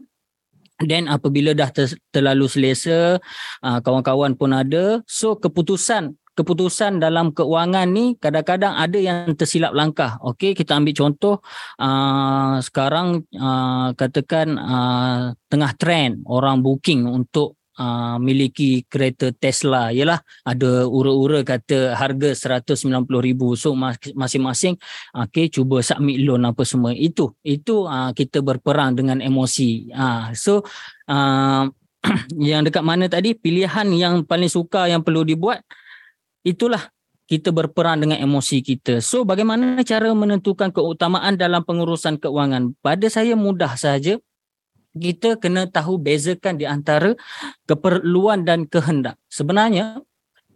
dan 0.83 1.07
apabila 1.07 1.55
dah 1.55 1.71
ter, 1.71 1.97
terlalu 2.11 2.45
selesa 2.45 3.17
uh, 3.63 3.79
kawan-kawan 3.81 4.37
pun 4.37 4.53
ada 4.53 5.01
so 5.09 5.39
keputusan 5.39 6.19
keputusan 6.33 6.97
dalam 6.97 7.31
keuangan 7.37 7.85
ni 7.89 8.17
kadang-kadang 8.17 8.73
ada 8.73 8.97
yang 8.97 9.37
tersilap 9.37 9.77
langkah. 9.77 10.17
Okey 10.25 10.57
kita 10.57 10.81
ambil 10.81 10.97
contoh 10.97 11.35
uh, 11.77 12.57
sekarang 12.65 13.29
uh, 13.37 13.93
katakan 13.93 14.57
uh, 14.57 15.37
tengah 15.53 15.73
trend 15.77 16.25
orang 16.25 16.65
booking 16.65 17.05
untuk 17.05 17.61
uh, 17.77 18.17
miliki 18.17 18.89
kereta 18.89 19.29
Tesla. 19.37 19.93
Ialah 19.93 20.25
ada 20.49 20.89
ura-ura 20.89 21.45
kata 21.45 21.93
harga 21.97 22.33
190,000 22.33 22.89
so 23.53 23.77
masing-masing 24.17 24.81
okey 25.29 25.53
cuba 25.53 25.85
submit 25.85 26.17
loan 26.25 26.49
apa 26.49 26.65
semua. 26.65 26.97
Itu 26.97 27.37
itu 27.45 27.85
uh, 27.85 28.17
kita 28.17 28.41
berperang 28.41 28.97
dengan 28.97 29.21
emosi. 29.21 29.93
Uh, 29.93 30.33
so 30.33 30.65
uh, 31.13 31.69
yang 32.41 32.65
dekat 32.65 32.83
mana 32.83 33.07
tadi? 33.07 33.37
Pilihan 33.37 33.87
yang 33.95 34.25
paling 34.25 34.49
suka 34.49 34.89
yang 34.89 35.05
perlu 35.05 35.29
dibuat 35.29 35.63
itulah 36.43 36.91
kita 37.31 37.49
berperan 37.49 38.03
dengan 38.03 38.21
emosi 38.21 38.61
kita. 38.61 39.01
So 39.01 39.25
bagaimana 39.25 39.81
cara 39.87 40.13
menentukan 40.13 40.69
keutamaan 40.75 41.41
dalam 41.41 41.65
pengurusan 41.65 42.21
keuangan? 42.21 42.77
Pada 42.85 43.09
saya 43.09 43.39
mudah 43.39 43.73
saja 43.79 44.21
kita 44.93 45.41
kena 45.41 45.65
tahu 45.65 45.97
bezakan 45.97 46.61
di 46.61 46.69
antara 46.69 47.17
keperluan 47.65 48.45
dan 48.45 48.69
kehendak. 48.69 49.17
Sebenarnya 49.33 50.05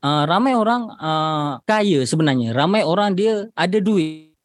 uh, 0.04 0.24
ramai 0.28 0.52
orang 0.52 0.92
uh, 1.00 1.64
kaya 1.64 2.04
sebenarnya, 2.04 2.52
ramai 2.52 2.84
orang 2.84 3.16
dia 3.16 3.48
ada 3.56 3.78
duit. 3.80 4.36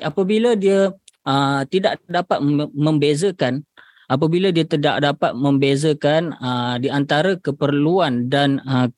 Apabila 0.00 0.56
dia 0.56 0.96
uh, 1.28 1.62
tidak 1.68 2.00
dapat 2.08 2.40
membezakan 2.72 3.66
apabila 4.12 4.52
dia 4.52 4.68
tidak 4.68 5.00
dapat 5.00 5.32
membezakan 5.32 6.36
uh, 6.36 6.76
di 6.76 6.92
antara 6.92 7.36
keperluan 7.40 8.28
dan 8.28 8.60
uh, 8.64 8.88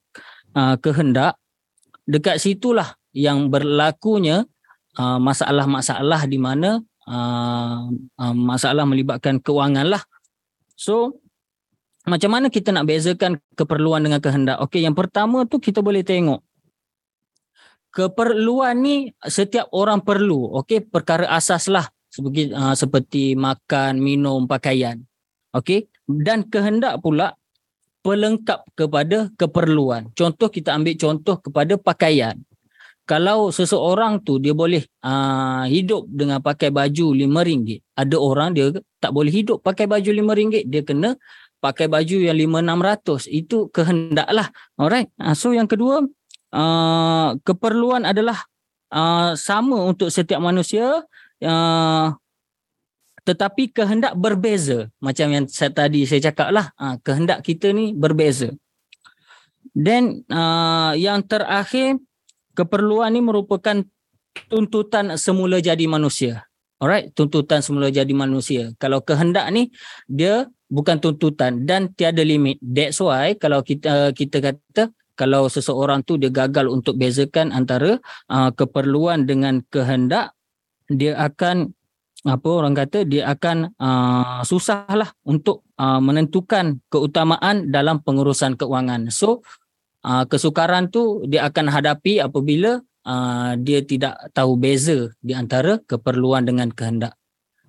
uh, 0.58 0.76
kehendak 0.82 1.38
dekat 2.04 2.40
situlah 2.40 2.96
yang 3.16 3.48
berlakunya 3.48 4.44
uh, 4.98 5.18
masalah-masalah 5.20 6.26
di 6.28 6.38
mana 6.38 6.82
uh, 7.08 7.88
uh, 7.92 8.34
masalah 8.34 8.84
melibatkan 8.84 9.40
kewangan 9.40 9.88
lah. 9.88 10.02
So 10.74 11.20
macam 12.04 12.36
mana 12.36 12.52
kita 12.52 12.68
nak 12.68 12.84
bezakan 12.84 13.40
keperluan 13.56 14.04
dengan 14.04 14.20
kehendak? 14.20 14.60
Okey, 14.60 14.84
yang 14.84 14.92
pertama 14.92 15.48
tu 15.48 15.56
kita 15.56 15.80
boleh 15.80 16.04
tengok 16.04 16.44
keperluan 17.94 18.74
ni 18.82 19.14
setiap 19.24 19.70
orang 19.72 20.02
perlu. 20.04 20.52
Okey, 20.60 20.84
perkara 20.84 21.30
asas 21.32 21.70
lah 21.70 21.88
seperti 22.10 22.52
uh, 22.52 22.74
seperti 22.76 23.38
makan, 23.38 24.02
minum, 24.02 24.44
pakaian. 24.44 25.00
Okey, 25.54 25.88
dan 26.04 26.44
kehendak 26.44 27.00
pula 27.00 27.38
pelengkap 28.04 28.68
kepada 28.76 29.32
keperluan. 29.40 30.12
Contoh 30.12 30.52
kita 30.52 30.76
ambil 30.76 30.94
contoh 31.00 31.40
kepada 31.40 31.80
pakaian 31.80 32.36
kalau 33.04 33.52
seseorang 33.52 34.24
tu 34.24 34.40
dia 34.40 34.56
boleh 34.56 34.80
uh, 35.04 35.68
hidup 35.68 36.08
dengan 36.08 36.40
pakai 36.40 36.72
baju 36.72 37.12
RM5, 37.12 37.84
ada 38.00 38.16
orang 38.16 38.56
dia 38.56 38.72
tak 38.96 39.12
boleh 39.12 39.28
hidup 39.28 39.60
pakai 39.60 39.84
baju 39.84 40.08
RM5, 40.08 40.64
dia 40.64 40.80
kena 40.80 41.12
pakai 41.60 41.84
baju 41.88 42.16
yang 42.16 42.36
RM5,600. 42.36 43.28
Itu 43.28 43.68
kehendaklah. 43.68 44.48
Alright. 44.80 45.12
Uh, 45.20 45.36
so 45.36 45.52
yang 45.52 45.68
kedua, 45.68 46.00
uh, 46.56 47.28
keperluan 47.44 48.08
adalah 48.08 48.40
uh, 48.88 49.36
sama 49.36 49.84
untuk 49.84 50.08
setiap 50.08 50.40
manusia 50.40 51.04
uh, 51.44 52.06
tetapi 53.24 53.72
kehendak 53.72 54.14
berbeza. 54.14 54.92
Macam 55.00 55.32
yang 55.32 55.44
saya 55.48 55.72
tadi 55.72 56.04
saya 56.04 56.30
cakap 56.30 56.52
lah, 56.52 56.70
uh, 56.76 57.00
kehendak 57.00 57.40
kita 57.40 57.72
ni 57.72 57.96
berbeza. 57.96 58.52
Dan 59.74 60.22
uh, 60.30 60.92
yang 60.94 61.24
terakhir, 61.24 61.98
keperluan 62.54 63.10
ni 63.16 63.24
merupakan 63.24 63.82
tuntutan 64.46 65.16
semula 65.18 65.58
jadi 65.58 65.82
manusia. 65.88 66.46
Alright, 66.78 67.10
tuntutan 67.16 67.64
semula 67.64 67.88
jadi 67.88 68.10
manusia. 68.12 68.76
Kalau 68.76 69.00
kehendak 69.00 69.48
ni 69.50 69.72
dia 70.04 70.46
bukan 70.68 71.00
tuntutan 71.00 71.64
dan 71.64 71.90
tiada 71.96 72.20
limit. 72.20 72.60
That's 72.60 73.00
why 73.00 73.38
kalau 73.40 73.64
kita 73.64 74.12
kita 74.12 74.42
kata 74.42 74.92
kalau 75.14 75.46
seseorang 75.46 76.02
tu 76.02 76.18
dia 76.18 76.28
gagal 76.28 76.66
untuk 76.66 76.98
bezakan 76.98 77.54
antara 77.54 78.02
uh, 78.26 78.50
keperluan 78.50 79.24
dengan 79.24 79.62
kehendak, 79.70 80.34
dia 80.90 81.14
akan 81.14 81.72
apa 82.24 82.48
orang 82.48 82.72
kata 82.72 83.04
dia 83.04 83.28
akan 83.28 83.76
uh, 83.76 84.40
susahlah 84.48 85.12
untuk 85.28 85.60
uh, 85.76 86.00
menentukan 86.00 86.80
keutamaan 86.88 87.68
dalam 87.68 88.00
pengurusan 88.00 88.56
keuangan. 88.56 89.12
So 89.12 89.44
uh, 90.02 90.24
kesukaran 90.24 90.88
tu 90.88 91.24
dia 91.28 91.44
akan 91.44 91.68
hadapi 91.68 92.24
apabila 92.24 92.80
uh, 93.04 93.52
dia 93.60 93.84
tidak 93.84 94.16
tahu 94.32 94.56
beza 94.56 95.12
di 95.20 95.36
antara 95.36 95.78
keperluan 95.84 96.48
dengan 96.48 96.72
kehendak. 96.72 97.12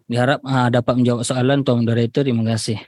Diharap 0.08 0.40
uh, 0.48 0.72
dapat 0.72 1.04
menjawab 1.04 1.28
soalan 1.28 1.68
Tuan 1.68 1.84
Moderator. 1.84 2.24
Terima 2.24 2.48
kasih. 2.48 2.80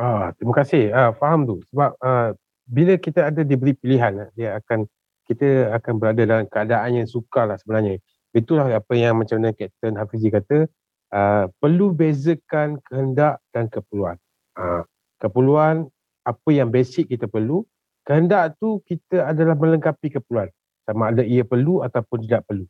Ah, 0.00 0.32
terima 0.32 0.54
kasih. 0.56 0.88
Ah, 0.96 1.12
faham 1.12 1.44
tu. 1.44 1.56
Sebab 1.68 1.90
uh, 2.00 2.32
bila 2.64 2.96
kita 2.96 3.28
ada 3.28 3.44
diberi 3.44 3.76
pilihan, 3.76 4.32
dia 4.32 4.56
akan 4.56 4.88
kita 5.28 5.76
akan 5.76 5.92
berada 6.00 6.22
dalam 6.24 6.48
keadaan 6.48 7.04
yang 7.04 7.08
sukar 7.08 7.44
lah 7.44 7.60
sebenarnya. 7.60 8.00
Itulah 8.30 8.70
apa 8.70 8.94
yang 8.94 9.18
macam 9.18 9.42
mana 9.42 9.50
Captain 9.50 9.98
Hafizi 9.98 10.30
kata, 10.30 10.70
uh, 11.10 11.44
perlu 11.58 11.90
bezakan 11.90 12.78
kehendak 12.86 13.42
dan 13.50 13.66
keperluan. 13.66 14.16
Uh, 14.54 14.86
keperluan 15.18 15.90
apa 16.22 16.50
yang 16.54 16.70
basic 16.70 17.10
kita 17.10 17.26
perlu, 17.26 17.66
kehendak 18.06 18.54
tu 18.62 18.78
kita 18.86 19.26
adalah 19.26 19.58
melengkapi 19.58 20.14
keperluan. 20.14 20.48
Sama 20.86 21.10
ada 21.10 21.26
ia 21.26 21.42
perlu 21.42 21.82
ataupun 21.82 22.26
tidak 22.26 22.46
perlu. 22.46 22.66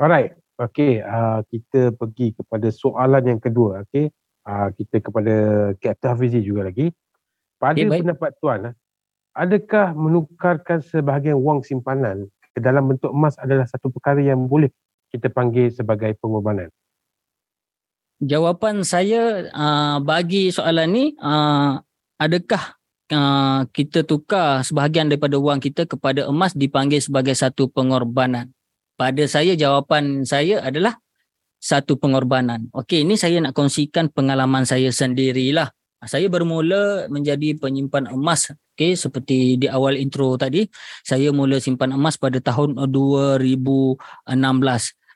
Alright 0.00 0.34
okey 0.60 1.00
uh, 1.04 1.40
kita 1.48 1.92
pergi 1.96 2.36
kepada 2.36 2.68
soalan 2.72 3.36
yang 3.36 3.40
kedua 3.40 3.84
okey. 3.88 4.08
Uh, 4.42 4.74
kita 4.74 4.98
kepada 4.98 5.34
Captain 5.78 6.10
Hafizi 6.10 6.42
juga 6.42 6.66
lagi. 6.66 6.90
Pada 7.62 7.78
okay, 7.78 8.02
pendapat 8.02 8.30
tuan 8.42 8.74
adakah 9.32 9.94
menukarkan 9.96 10.82
sebahagian 10.82 11.38
wang 11.40 11.64
simpanan 11.64 12.28
ke 12.52 12.60
dalam 12.60 12.90
bentuk 12.90 13.14
emas 13.14 13.38
adalah 13.40 13.64
satu 13.64 13.88
perkara 13.88 14.20
yang 14.20 14.44
boleh 14.44 14.68
kita 15.12 15.28
panggil 15.28 15.68
sebagai 15.68 16.16
pengorbanan 16.18 16.72
jawapan 18.22 18.86
saya 18.86 19.50
uh, 19.50 19.98
bagi 19.98 20.54
soalan 20.54 20.88
ni 20.94 21.04
uh, 21.18 21.82
adakah 22.22 22.78
uh, 23.10 23.66
kita 23.74 24.06
tukar 24.06 24.62
sebahagian 24.62 25.10
daripada 25.10 25.34
wang 25.42 25.58
kita 25.58 25.90
kepada 25.90 26.30
emas 26.30 26.54
dipanggil 26.54 27.02
sebagai 27.02 27.34
satu 27.34 27.66
pengorbanan. 27.66 28.54
Pada 28.94 29.26
saya 29.26 29.58
jawapan 29.58 30.22
saya 30.22 30.62
adalah 30.62 30.94
satu 31.58 31.98
pengorbanan. 31.98 32.70
Okey, 32.70 33.02
ini 33.02 33.18
saya 33.18 33.42
nak 33.42 33.58
kongsikan 33.58 34.14
pengalaman 34.14 34.62
saya 34.62 34.94
sendirilah. 34.94 35.74
Saya 36.02 36.26
bermula 36.26 37.06
menjadi 37.06 37.54
penyimpan 37.58 38.10
emas. 38.10 38.50
Okey, 38.74 38.98
seperti 38.98 39.62
di 39.62 39.70
awal 39.70 39.94
intro 39.94 40.34
tadi, 40.34 40.66
saya 41.06 41.30
mula 41.30 41.62
simpan 41.62 41.94
emas 41.94 42.18
pada 42.18 42.42
tahun 42.42 42.74
2016. 42.90 44.26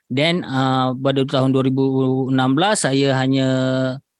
Then 0.07 0.47
uh, 0.47 0.95
pada 0.95 1.27
tahun 1.27 1.51
2016 1.51 2.31
saya 2.75 3.09
hanya 3.19 3.49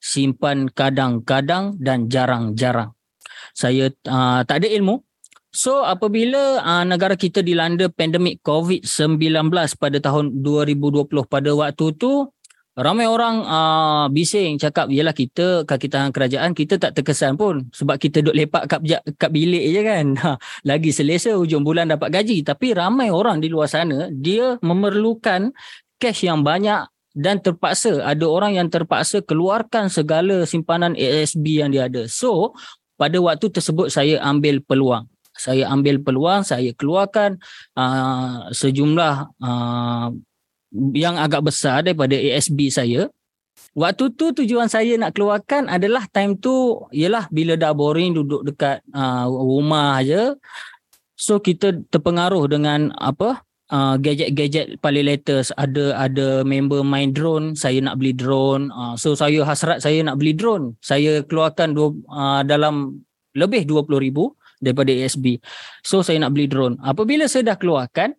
simpan 0.03 0.67
kadang-kadang 0.71 1.79
dan 1.79 2.11
jarang-jarang. 2.11 2.91
Saya 3.55 3.89
uh, 4.07 4.43
tak 4.43 4.63
ada 4.63 4.67
ilmu. 4.67 5.01
So 5.57 5.81
apabila 5.81 6.61
uh, 6.61 6.85
negara 6.85 7.17
kita 7.17 7.41
dilanda 7.41 7.89
pandemik 7.89 8.43
COVID-19 8.45 9.49
pada 9.79 9.97
tahun 9.97 10.43
2020 10.45 11.07
pada 11.25 11.51
waktu 11.55 11.85
tu 11.97 12.29
ramai 12.77 13.09
orang 13.09 13.41
uh, 13.41 14.05
bising 14.13 14.61
cakap 14.61 14.85
yalah 14.93 15.11
kita 15.11 15.65
kaki 15.65 15.89
tangan 15.89 16.13
kerajaan 16.13 16.53
kita 16.53 16.77
tak 16.77 16.93
terkesan 16.93 17.33
pun 17.33 17.65
sebab 17.73 17.97
kita 17.97 18.21
duduk 18.21 18.37
lepak 18.37 18.69
kat, 18.69 18.79
kat 19.17 19.31
bilik 19.33 19.65
je 19.73 19.81
kan. 19.81 20.07
Ha, 20.27 20.33
lagi 20.65 20.89
selesa 20.91 21.37
hujung 21.37 21.61
bulan 21.61 21.87
dapat 21.93 22.09
gaji. 22.09 22.41
Tapi 22.41 22.73
ramai 22.73 23.13
orang 23.13 23.37
di 23.37 23.47
luar 23.47 23.69
sana 23.69 24.09
dia 24.11 24.57
memerlukan 24.65 25.53
cash 26.01 26.25
yang 26.25 26.41
banyak 26.41 26.89
dan 27.13 27.39
terpaksa. 27.39 28.01
Ada 28.01 28.25
orang 28.25 28.57
yang 28.57 28.67
terpaksa 28.67 29.21
keluarkan 29.21 29.93
segala 29.93 30.43
simpanan 30.43 30.97
ASB 30.97 31.61
yang 31.61 31.69
dia 31.69 31.85
ada. 31.85 32.09
So 32.09 32.57
pada 32.97 33.21
waktu 33.21 33.53
tersebut 33.53 33.93
saya 33.93 34.19
ambil 34.25 34.59
peluang. 34.65 35.05
Saya 35.37 35.69
ambil 35.69 36.01
peluang 36.01 36.41
saya 36.41 36.73
keluarkan 36.73 37.37
uh, 37.77 38.49
sejumlah 38.49 39.37
uh, 39.37 40.09
yang 40.73 41.15
agak 41.15 41.47
besar 41.47 41.85
daripada 41.85 42.15
ASB 42.17 42.67
saya. 42.71 43.07
Waktu 43.77 44.13
tu 44.17 44.33
tujuan 44.33 44.65
saya 44.65 44.97
nak 44.97 45.13
keluarkan 45.13 45.69
adalah 45.69 46.09
time 46.09 46.33
tu 46.37 46.81
ialah 46.89 47.29
bila 47.29 47.53
dah 47.53 47.77
boring 47.77 48.17
duduk 48.17 48.41
dekat 48.41 48.81
uh, 48.89 49.29
rumah 49.29 50.01
aja. 50.01 50.33
So 51.17 51.41
kita 51.41 51.85
terpengaruh 51.89 52.45
dengan 52.49 52.93
apa? 52.97 53.45
Uh, 53.67 53.99
gadget-gadget 53.99 54.79
paling 54.79 55.03
latest 55.11 55.51
ada 55.59 55.91
ada 55.99 56.39
member 56.47 56.87
main 56.87 57.11
drone 57.11 57.51
saya 57.51 57.83
nak 57.83 57.99
beli 57.99 58.15
drone 58.15 58.71
uh, 58.71 58.95
so 58.95 59.11
saya 59.11 59.43
hasrat 59.43 59.83
saya 59.83 59.99
nak 60.07 60.23
beli 60.23 60.31
drone 60.31 60.79
saya 60.79 61.19
keluarkan 61.27 61.75
dua, 61.75 61.91
uh, 62.07 62.47
dalam 62.47 63.03
lebih 63.35 63.67
20000 63.67 64.63
daripada 64.63 64.87
ASB 64.87 65.43
so 65.83 65.99
saya 65.99 66.15
nak 66.15 66.31
beli 66.31 66.47
drone 66.47 66.79
apabila 66.79 67.27
saya 67.27 67.51
dah 67.51 67.59
keluarkan 67.59 68.15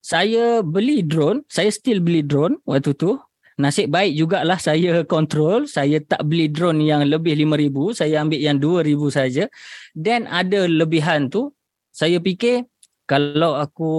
saya 0.00 0.64
beli 0.64 1.04
drone, 1.04 1.44
saya 1.46 1.68
still 1.68 2.00
beli 2.00 2.24
drone 2.24 2.60
waktu 2.64 2.96
tu. 2.96 3.20
Nasib 3.60 3.92
baik 3.92 4.16
jugalah 4.16 4.56
saya 4.56 5.04
kontrol, 5.04 5.68
saya 5.68 6.00
tak 6.00 6.24
beli 6.24 6.48
drone 6.48 6.80
yang 6.80 7.04
lebih 7.04 7.36
5000, 7.36 7.92
saya 7.92 8.24
ambil 8.24 8.40
yang 8.40 8.56
2000 8.56 9.12
saja. 9.12 9.44
Dan 9.92 10.24
ada 10.24 10.64
lebihan 10.64 11.28
tu, 11.28 11.52
saya 11.92 12.16
fikir 12.16 12.64
kalau 13.04 13.58
aku 13.58 13.92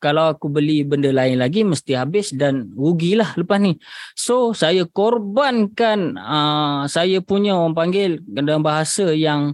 kalau 0.00 0.32
aku 0.32 0.48
beli 0.48 0.80
benda 0.80 1.12
lain 1.12 1.36
lagi 1.36 1.68
mesti 1.68 1.92
habis 1.92 2.32
dan 2.32 2.72
rugilah 2.72 3.36
lepas 3.36 3.60
ni. 3.60 3.76
So 4.16 4.56
saya 4.56 4.88
korbankan 4.88 6.16
uh, 6.16 6.88
saya 6.88 7.20
punya 7.20 7.60
orang 7.60 7.76
panggil 7.76 8.10
dalam 8.24 8.64
bahasa 8.64 9.12
yang 9.12 9.52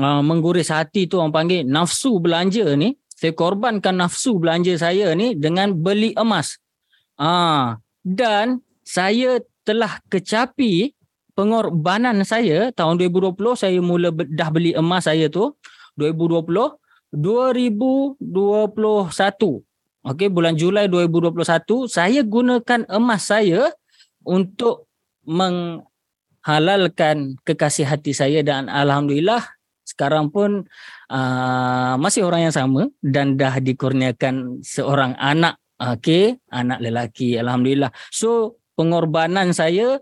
uh, 0.00 0.22
mengguris 0.24 0.72
hati 0.72 1.04
tu 1.04 1.20
orang 1.20 1.36
panggil 1.36 1.60
nafsu 1.68 2.16
belanja 2.24 2.72
ni 2.72 2.96
saya 3.22 3.38
korbankan 3.38 4.02
nafsu 4.02 4.42
belanja 4.42 4.74
saya 4.74 5.14
ni 5.14 5.38
dengan 5.38 5.70
beli 5.70 6.10
emas. 6.18 6.58
Ah, 7.14 7.78
dan 8.02 8.66
saya 8.82 9.38
telah 9.62 10.02
kecapi 10.10 10.90
pengorbanan 11.38 12.26
saya 12.26 12.74
tahun 12.74 12.98
2020 12.98 13.38
saya 13.54 13.78
mula 13.78 14.10
dah 14.10 14.50
beli 14.50 14.74
emas 14.74 15.06
saya 15.06 15.30
tu 15.30 15.54
2020 15.94 16.50
2021 17.14 18.18
okey 20.02 20.28
bulan 20.34 20.58
Julai 20.58 20.90
2021 20.90 21.46
saya 21.86 22.26
gunakan 22.26 22.90
emas 22.90 23.30
saya 23.30 23.70
untuk 24.26 24.90
menghalalkan 25.22 27.38
kekasih 27.46 27.86
hati 27.86 28.18
saya 28.18 28.42
dan 28.42 28.66
alhamdulillah 28.66 29.46
sekarang 29.92 30.32
pun 30.32 30.64
uh, 31.12 31.94
masih 32.00 32.24
orang 32.24 32.48
yang 32.48 32.54
sama 32.54 32.88
dan 33.04 33.36
dah 33.36 33.60
dikurniakan 33.60 34.64
seorang 34.64 35.12
anak. 35.20 35.60
Okey 35.76 36.40
anak 36.48 36.78
lelaki 36.80 37.36
alhamdulillah. 37.36 37.92
So 38.08 38.56
pengorbanan 38.78 39.52
saya 39.52 40.00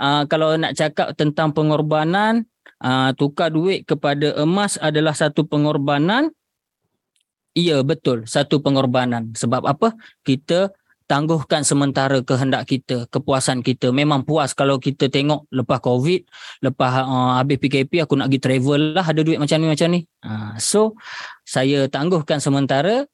uh, 0.00 0.24
kalau 0.26 0.58
nak 0.58 0.74
cakap 0.74 1.14
tentang 1.14 1.54
pengorbanan 1.54 2.48
uh, 2.82 3.14
tukar 3.14 3.54
duit 3.54 3.86
kepada 3.86 4.34
emas 4.40 4.80
adalah 4.82 5.14
satu 5.14 5.46
pengorbanan. 5.46 6.34
Iya 7.54 7.82
betul 7.86 8.26
satu 8.26 8.58
pengorbanan. 8.58 9.34
Sebab 9.36 9.62
apa? 9.68 9.94
Kita 10.26 10.72
tangguhkan 11.08 11.64
sementara 11.64 12.20
kehendak 12.20 12.68
kita, 12.68 13.08
kepuasan 13.08 13.64
kita. 13.64 13.88
Memang 13.90 14.28
puas 14.28 14.52
kalau 14.52 14.76
kita 14.76 15.08
tengok 15.08 15.48
lepas 15.48 15.80
COVID, 15.80 16.28
lepas 16.60 17.02
uh, 17.02 17.40
habis 17.40 17.56
PKP 17.56 18.04
aku 18.04 18.20
nak 18.20 18.28
pergi 18.28 18.44
travel 18.44 18.92
lah 18.92 19.02
ada 19.02 19.24
duit 19.24 19.40
macam 19.40 19.56
ni 19.56 19.66
macam 19.72 19.88
ni. 19.88 20.04
Uh, 20.20 20.52
so 20.60 20.94
saya 21.48 21.88
tangguhkan 21.88 22.44
sementara 22.44 23.08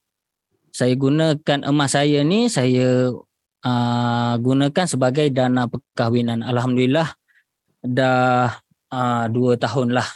saya 0.75 0.91
gunakan 0.99 1.71
emas 1.71 1.95
saya 1.95 2.27
ni 2.27 2.51
saya 2.51 3.15
uh, 3.63 4.35
gunakan 4.43 4.87
sebagai 4.91 5.31
dana 5.31 5.71
perkahwinan. 5.71 6.43
Alhamdulillah 6.43 7.15
dah 7.79 8.59
uh, 8.91 9.25
dua 9.31 9.55
tahun 9.55 9.95
lah 9.95 10.09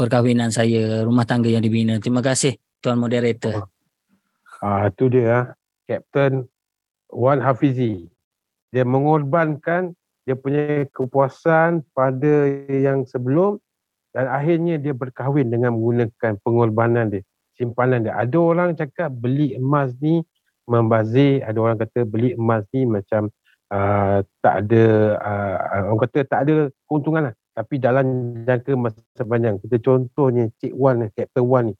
perkahwinan 0.00 0.48
saya, 0.48 1.04
rumah 1.04 1.28
tangga 1.28 1.52
yang 1.52 1.60
dibina. 1.60 2.00
Terima 2.00 2.24
kasih 2.24 2.56
Tuan 2.80 2.96
Moderator. 2.96 3.68
Ah, 4.64 4.88
uh, 4.88 4.92
tu 4.96 5.12
dia, 5.12 5.52
Captain 5.84 6.48
Wan 7.10 7.42
Hafizi. 7.42 8.08
Dia 8.70 8.86
mengorbankan 8.86 9.94
dia 10.28 10.38
punya 10.38 10.86
kepuasan 10.94 11.82
pada 11.90 12.46
yang 12.70 13.02
sebelum 13.02 13.58
dan 14.14 14.30
akhirnya 14.30 14.78
dia 14.78 14.94
berkahwin 14.94 15.50
dengan 15.50 15.74
menggunakan 15.74 16.38
pengorbanan 16.42 17.10
dia, 17.10 17.22
simpanan 17.58 18.06
dia. 18.06 18.14
Ada 18.14 18.38
orang 18.38 18.70
cakap 18.78 19.10
beli 19.10 19.58
emas 19.58 19.94
ni 19.98 20.22
membazir, 20.70 21.42
ada 21.42 21.58
orang 21.58 21.78
kata 21.78 22.06
beli 22.06 22.38
emas 22.38 22.62
ni 22.70 22.86
macam 22.86 23.30
uh, 23.74 24.22
tak 24.38 24.54
ada, 24.66 24.84
uh, 25.18 25.56
orang 25.90 26.00
kata 26.06 26.18
tak 26.26 26.40
ada 26.46 26.54
keuntungan 26.86 27.22
lah. 27.30 27.34
Tapi 27.50 27.74
dalam 27.82 28.06
jangka 28.46 28.72
masa 28.78 29.22
panjang, 29.26 29.58
kita 29.58 29.82
contohnya 29.82 30.46
Cik 30.62 30.74
Wan, 30.78 31.10
Captain 31.10 31.42
Wan 31.42 31.64
ni, 31.70 31.74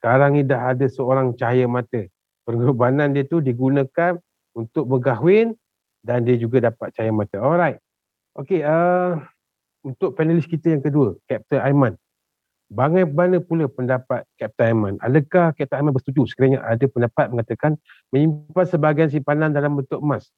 sekarang 0.00 0.40
ni 0.40 0.42
dah 0.42 0.72
ada 0.72 0.88
seorang 0.88 1.36
cahaya 1.36 1.68
mata. 1.68 2.08
Pengorbanan 2.48 3.12
dia 3.12 3.28
tu 3.28 3.44
digunakan 3.44 4.16
untuk 4.56 4.86
berkahwin 4.86 5.54
dan 6.00 6.24
dia 6.24 6.36
juga 6.36 6.72
dapat 6.72 6.92
cahaya 6.96 7.12
mata. 7.12 7.38
Alright. 7.38 7.78
Okey, 8.38 8.62
uh, 8.62 9.20
untuk 9.82 10.14
panelis 10.14 10.46
kita 10.46 10.70
yang 10.72 10.82
kedua, 10.84 11.18
Captain 11.26 11.60
Aiman. 11.60 11.94
Bagaimana 12.70 13.42
pula 13.42 13.66
pendapat 13.66 14.22
Captain 14.38 14.70
Aiman? 14.70 14.94
Adakah 15.02 15.50
Captain 15.58 15.82
Aiman 15.82 15.92
bersetuju 15.92 16.30
sekiranya 16.30 16.62
ada 16.62 16.86
pendapat 16.86 17.34
mengatakan 17.34 17.74
menyimpan 18.14 18.66
sebahagian 18.70 19.10
simpanan 19.10 19.50
dalam 19.50 19.74
bentuk 19.74 19.98
emas 19.98 20.30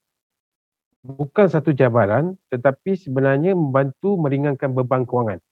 bukan 1.02 1.50
satu 1.50 1.74
jabaran 1.74 2.38
tetapi 2.48 2.94
sebenarnya 2.94 3.58
membantu 3.58 4.14
meringankan 4.16 4.70
beban 4.70 5.02
kewangan. 5.02 5.42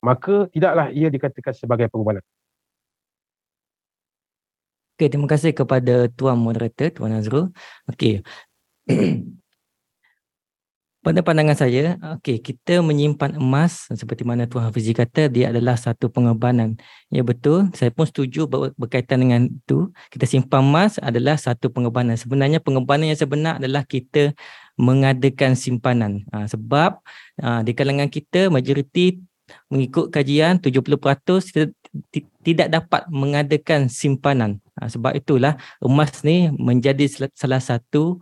Maka 0.00 0.46
tidaklah 0.54 0.94
ia 0.94 1.10
dikatakan 1.10 1.52
sebagai 1.56 1.90
pengorbanan. 1.90 2.22
Okey, 4.94 5.10
terima 5.10 5.26
kasih 5.26 5.50
kepada 5.50 6.06
tuan 6.14 6.38
moderator, 6.38 6.86
tuan 6.94 7.18
Azrul. 7.18 7.50
Okey. 7.90 8.22
Pada 11.04 11.20
pandangan 11.20 11.52
saya, 11.52 12.00
okey, 12.16 12.40
kita 12.40 12.80
menyimpan 12.80 13.36
emas 13.36 13.90
seperti 13.92 14.24
mana 14.24 14.48
tuan 14.48 14.70
Hafizi 14.70 14.96
kata, 14.96 15.28
dia 15.28 15.52
adalah 15.52 15.76
satu 15.76 16.08
pengorbanan. 16.08 16.80
Ya 17.12 17.20
betul, 17.20 17.74
saya 17.76 17.92
pun 17.92 18.08
setuju 18.08 18.48
berkaitan 18.78 19.20
dengan 19.20 19.50
itu. 19.50 19.92
Kita 20.14 20.24
simpan 20.24 20.64
emas 20.64 20.96
adalah 21.02 21.36
satu 21.36 21.68
pengorbanan. 21.68 22.16
Sebenarnya 22.16 22.62
pengorbanan 22.62 23.10
yang 23.10 23.20
sebenar 23.20 23.60
adalah 23.60 23.84
kita 23.84 24.32
mengadakan 24.80 25.58
simpanan. 25.58 26.24
Ha, 26.32 26.48
sebab 26.48 27.02
ha, 27.42 27.60
di 27.60 27.76
kalangan 27.76 28.08
kita 28.08 28.48
majoriti 28.48 29.20
mengikut 29.68 30.08
kajian 30.08 30.56
70% 30.56 31.52
kita 31.52 31.68
tidak 32.42 32.68
dapat 32.70 33.06
mengadakan 33.10 33.86
simpanan. 33.86 34.58
Ha, 34.78 34.90
sebab 34.90 35.14
itulah 35.14 35.54
emas 35.78 36.22
ni 36.26 36.50
menjadi 36.50 37.06
salah 37.32 37.62
satu 37.62 38.18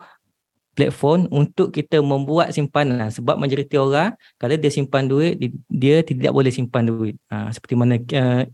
platform 0.73 1.29
untuk 1.33 1.73
kita 1.73 2.01
membuat 2.01 2.53
simpanan. 2.53 3.09
Sebab 3.09 3.37
majoriti 3.41 3.77
orang 3.77 4.17
kalau 4.37 4.57
dia 4.57 4.73
simpan 4.73 5.09
duit, 5.09 5.41
dia 5.69 6.05
tidak 6.05 6.33
boleh 6.33 6.53
simpan 6.53 6.89
duit. 6.89 7.17
Ha, 7.33 7.53
seperti 7.53 7.75
mana 7.77 7.97
uh, 7.97 8.45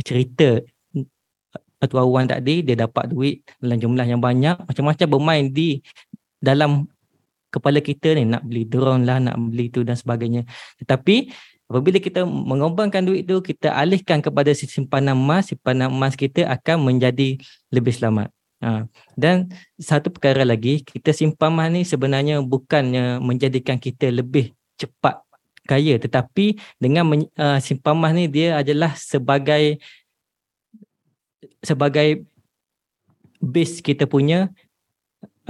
cerita 0.00 0.60
Tuan 1.84 2.08
Wan 2.08 2.24
tadi, 2.24 2.64
dia 2.64 2.80
dapat 2.80 3.12
duit 3.12 3.44
dalam 3.60 3.76
jumlah 3.76 4.06
yang 4.08 4.20
banyak. 4.20 4.56
Macam-macam 4.56 5.06
bermain 5.08 5.44
di 5.52 5.84
dalam 6.40 6.88
kepala 7.52 7.78
kita 7.84 8.16
ni 8.16 8.24
nak 8.24 8.42
beli 8.42 8.64
drone 8.64 9.04
lah, 9.04 9.20
nak 9.20 9.36
beli 9.38 9.68
tu 9.68 9.84
dan 9.84 9.94
sebagainya. 9.94 10.48
Tetapi 10.80 11.28
apabila 11.68 11.98
kita 12.00 12.24
mengorbankan 12.24 13.04
duit 13.04 13.24
tu, 13.24 13.40
kita 13.40 13.72
alihkan 13.72 14.20
kepada 14.20 14.52
simpanan 14.52 15.16
emas, 15.16 15.52
simpanan 15.52 15.88
emas 15.90 16.14
kita 16.14 16.46
akan 16.48 16.84
menjadi 16.84 17.40
lebih 17.72 17.92
selamat. 17.92 18.28
Ha. 18.64 18.88
Dan 19.12 19.52
satu 19.76 20.08
perkara 20.08 20.40
lagi, 20.46 20.80
kita 20.80 21.12
simpan 21.12 21.52
mas 21.52 21.68
ni 21.68 21.84
sebenarnya 21.84 22.40
bukannya 22.40 23.20
menjadikan 23.20 23.76
kita 23.76 24.08
lebih 24.08 24.56
cepat 24.80 25.20
kaya 25.64 25.96
tetapi 25.96 26.60
dengan 26.76 27.24
uh, 27.40 27.56
simpan 27.56 27.96
mas 27.96 28.12
ni 28.12 28.28
dia 28.28 28.60
adalah 28.60 28.92
sebagai 28.96 29.80
sebagai 31.64 32.28
base 33.40 33.80
kita 33.80 34.04
punya 34.04 34.52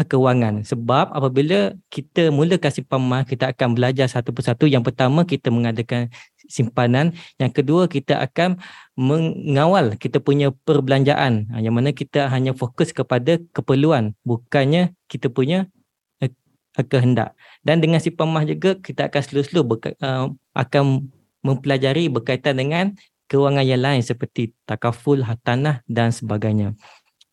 kewangan. 0.03 0.67
Sebab 0.67 1.15
apabila 1.15 1.79
kita 1.87 2.35
mulakan 2.35 2.73
simpan 2.75 2.99
mas 2.99 3.23
kita 3.31 3.55
akan 3.55 3.79
belajar 3.79 4.11
satu 4.11 4.35
persatu. 4.35 4.67
Yang 4.67 4.91
pertama 4.91 5.23
kita 5.23 5.55
mengadakan 5.55 6.11
simpanan. 6.51 7.15
Yang 7.39 7.63
kedua 7.63 7.87
kita 7.87 8.19
akan 8.19 8.59
mengawal 8.99 9.95
kita 9.95 10.19
punya 10.19 10.51
perbelanjaan. 10.67 11.47
Ha, 11.55 11.63
yang 11.63 11.79
mana 11.79 11.95
kita 11.95 12.27
hanya 12.27 12.51
fokus 12.59 12.91
kepada 12.91 13.39
keperluan 13.55 14.19
bukannya 14.27 14.99
kita 15.07 15.31
punya 15.31 15.71
uh, 16.19 16.31
kehendak. 16.91 17.39
Dan 17.63 17.79
dengan 17.79 18.03
simpan 18.03 18.27
mas 18.27 18.51
juga 18.51 18.75
kita 18.75 19.07
akan 19.07 19.23
slow-slow 19.23 19.63
uh, 20.03 20.35
akan 20.59 21.07
mempelajari 21.47 22.11
berkaitan 22.11 22.59
dengan 22.59 22.99
kewangan 23.31 23.65
yang 23.65 23.83
lain 23.85 24.03
seperti 24.03 24.53
takaful, 24.67 25.23
tanah 25.45 25.85
dan 25.87 26.11
sebagainya. 26.11 26.75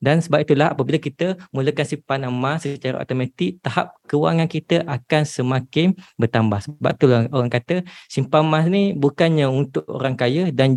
Dan 0.02 0.18
sebab 0.18 0.42
itulah 0.42 0.74
apabila 0.74 0.98
kita 0.98 1.38
mulakan 1.54 1.86
simpanan 1.86 2.34
emas 2.34 2.66
secara 2.66 3.06
automatik, 3.06 3.62
tahap 3.62 3.94
kewangan 4.10 4.50
kita 4.50 4.82
akan 4.90 5.22
semakin 5.30 5.94
bertambah. 6.18 6.58
Sebab 6.66 6.92
itulah 6.98 7.22
orang 7.30 7.54
kata 7.54 7.86
simpan 8.10 8.42
emas 8.42 8.66
ni 8.66 8.98
bukannya 8.98 9.46
untuk 9.46 9.86
orang 9.86 10.18
kaya 10.18 10.50
dan 10.50 10.74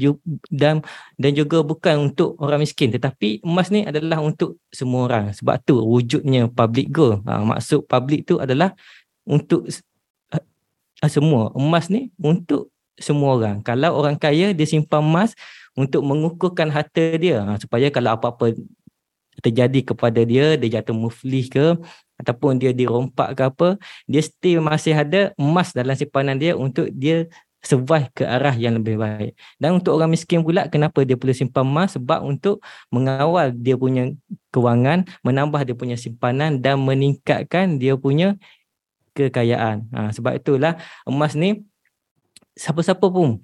dan 0.53 0.85
dan 1.17 1.33
juga 1.33 1.65
bukan 1.65 2.13
untuk 2.13 2.37
orang 2.37 2.61
miskin 2.61 2.93
tetapi 2.93 3.41
emas 3.41 3.73
ni 3.73 3.89
adalah 3.89 4.21
untuk 4.21 4.61
semua 4.69 5.09
orang. 5.09 5.33
Sebab 5.33 5.57
tu 5.65 5.81
wujudnya 5.81 6.53
public 6.53 6.93
gold. 6.93 7.25
Ha, 7.25 7.41
maksud 7.41 7.89
public 7.89 8.29
tu 8.29 8.37
adalah 8.45 8.77
untuk 9.25 9.65
uh, 10.37 11.09
semua. 11.09 11.49
Emas 11.57 11.89
ni 11.89 12.13
untuk 12.21 12.69
semua 13.01 13.41
orang. 13.41 13.65
Kalau 13.65 13.97
orang 13.97 14.21
kaya 14.21 14.53
dia 14.53 14.69
simpan 14.69 15.01
emas 15.01 15.33
untuk 15.75 16.07
mengukuhkan 16.07 16.71
harta 16.71 17.19
dia 17.19 17.43
ha, 17.43 17.59
supaya 17.59 17.91
kalau 17.91 18.15
apa-apa 18.15 18.55
terjadi 19.41 19.95
kepada 19.95 20.21
dia, 20.23 20.55
dia 20.61 20.81
jatuh 20.81 20.95
muflih 20.95 21.47
ke 21.49 21.79
ataupun 22.21 22.63
dia 22.63 22.71
dirompak 22.71 23.35
ke 23.35 23.43
apa, 23.43 23.69
dia 24.07 24.23
still 24.23 24.63
masih 24.63 24.95
ada 24.95 25.35
emas 25.35 25.75
dalam 25.75 25.99
simpanan 25.99 26.39
dia 26.39 26.55
untuk 26.55 26.87
dia 26.95 27.27
survive 27.65 28.13
ke 28.13 28.23
arah 28.29 28.53
yang 28.55 28.77
lebih 28.77 29.01
baik. 29.01 29.33
Dan 29.57 29.81
untuk 29.81 29.97
orang 29.97 30.13
miskin 30.13 30.45
pula, 30.45 30.69
kenapa 30.69 31.01
dia 31.03 31.17
perlu 31.17 31.33
simpan 31.33 31.65
emas? 31.65 31.97
Sebab 31.97 32.21
untuk 32.21 32.61
mengawal 32.93 33.57
dia 33.57 33.75
punya 33.75 34.13
kewangan, 34.53 35.09
menambah 35.25 35.65
dia 35.65 35.75
punya 35.75 35.97
simpanan 35.97 36.61
dan 36.61 36.79
meningkatkan 36.85 37.81
dia 37.81 37.97
punya 37.97 38.37
kekayaan. 39.17 39.89
Ha, 39.91 40.13
sebab 40.13 40.37
itulah 40.37 40.77
emas 41.09 41.33
ni 41.33 41.65
siapa-siapa 42.55 43.09
pun 43.09 43.43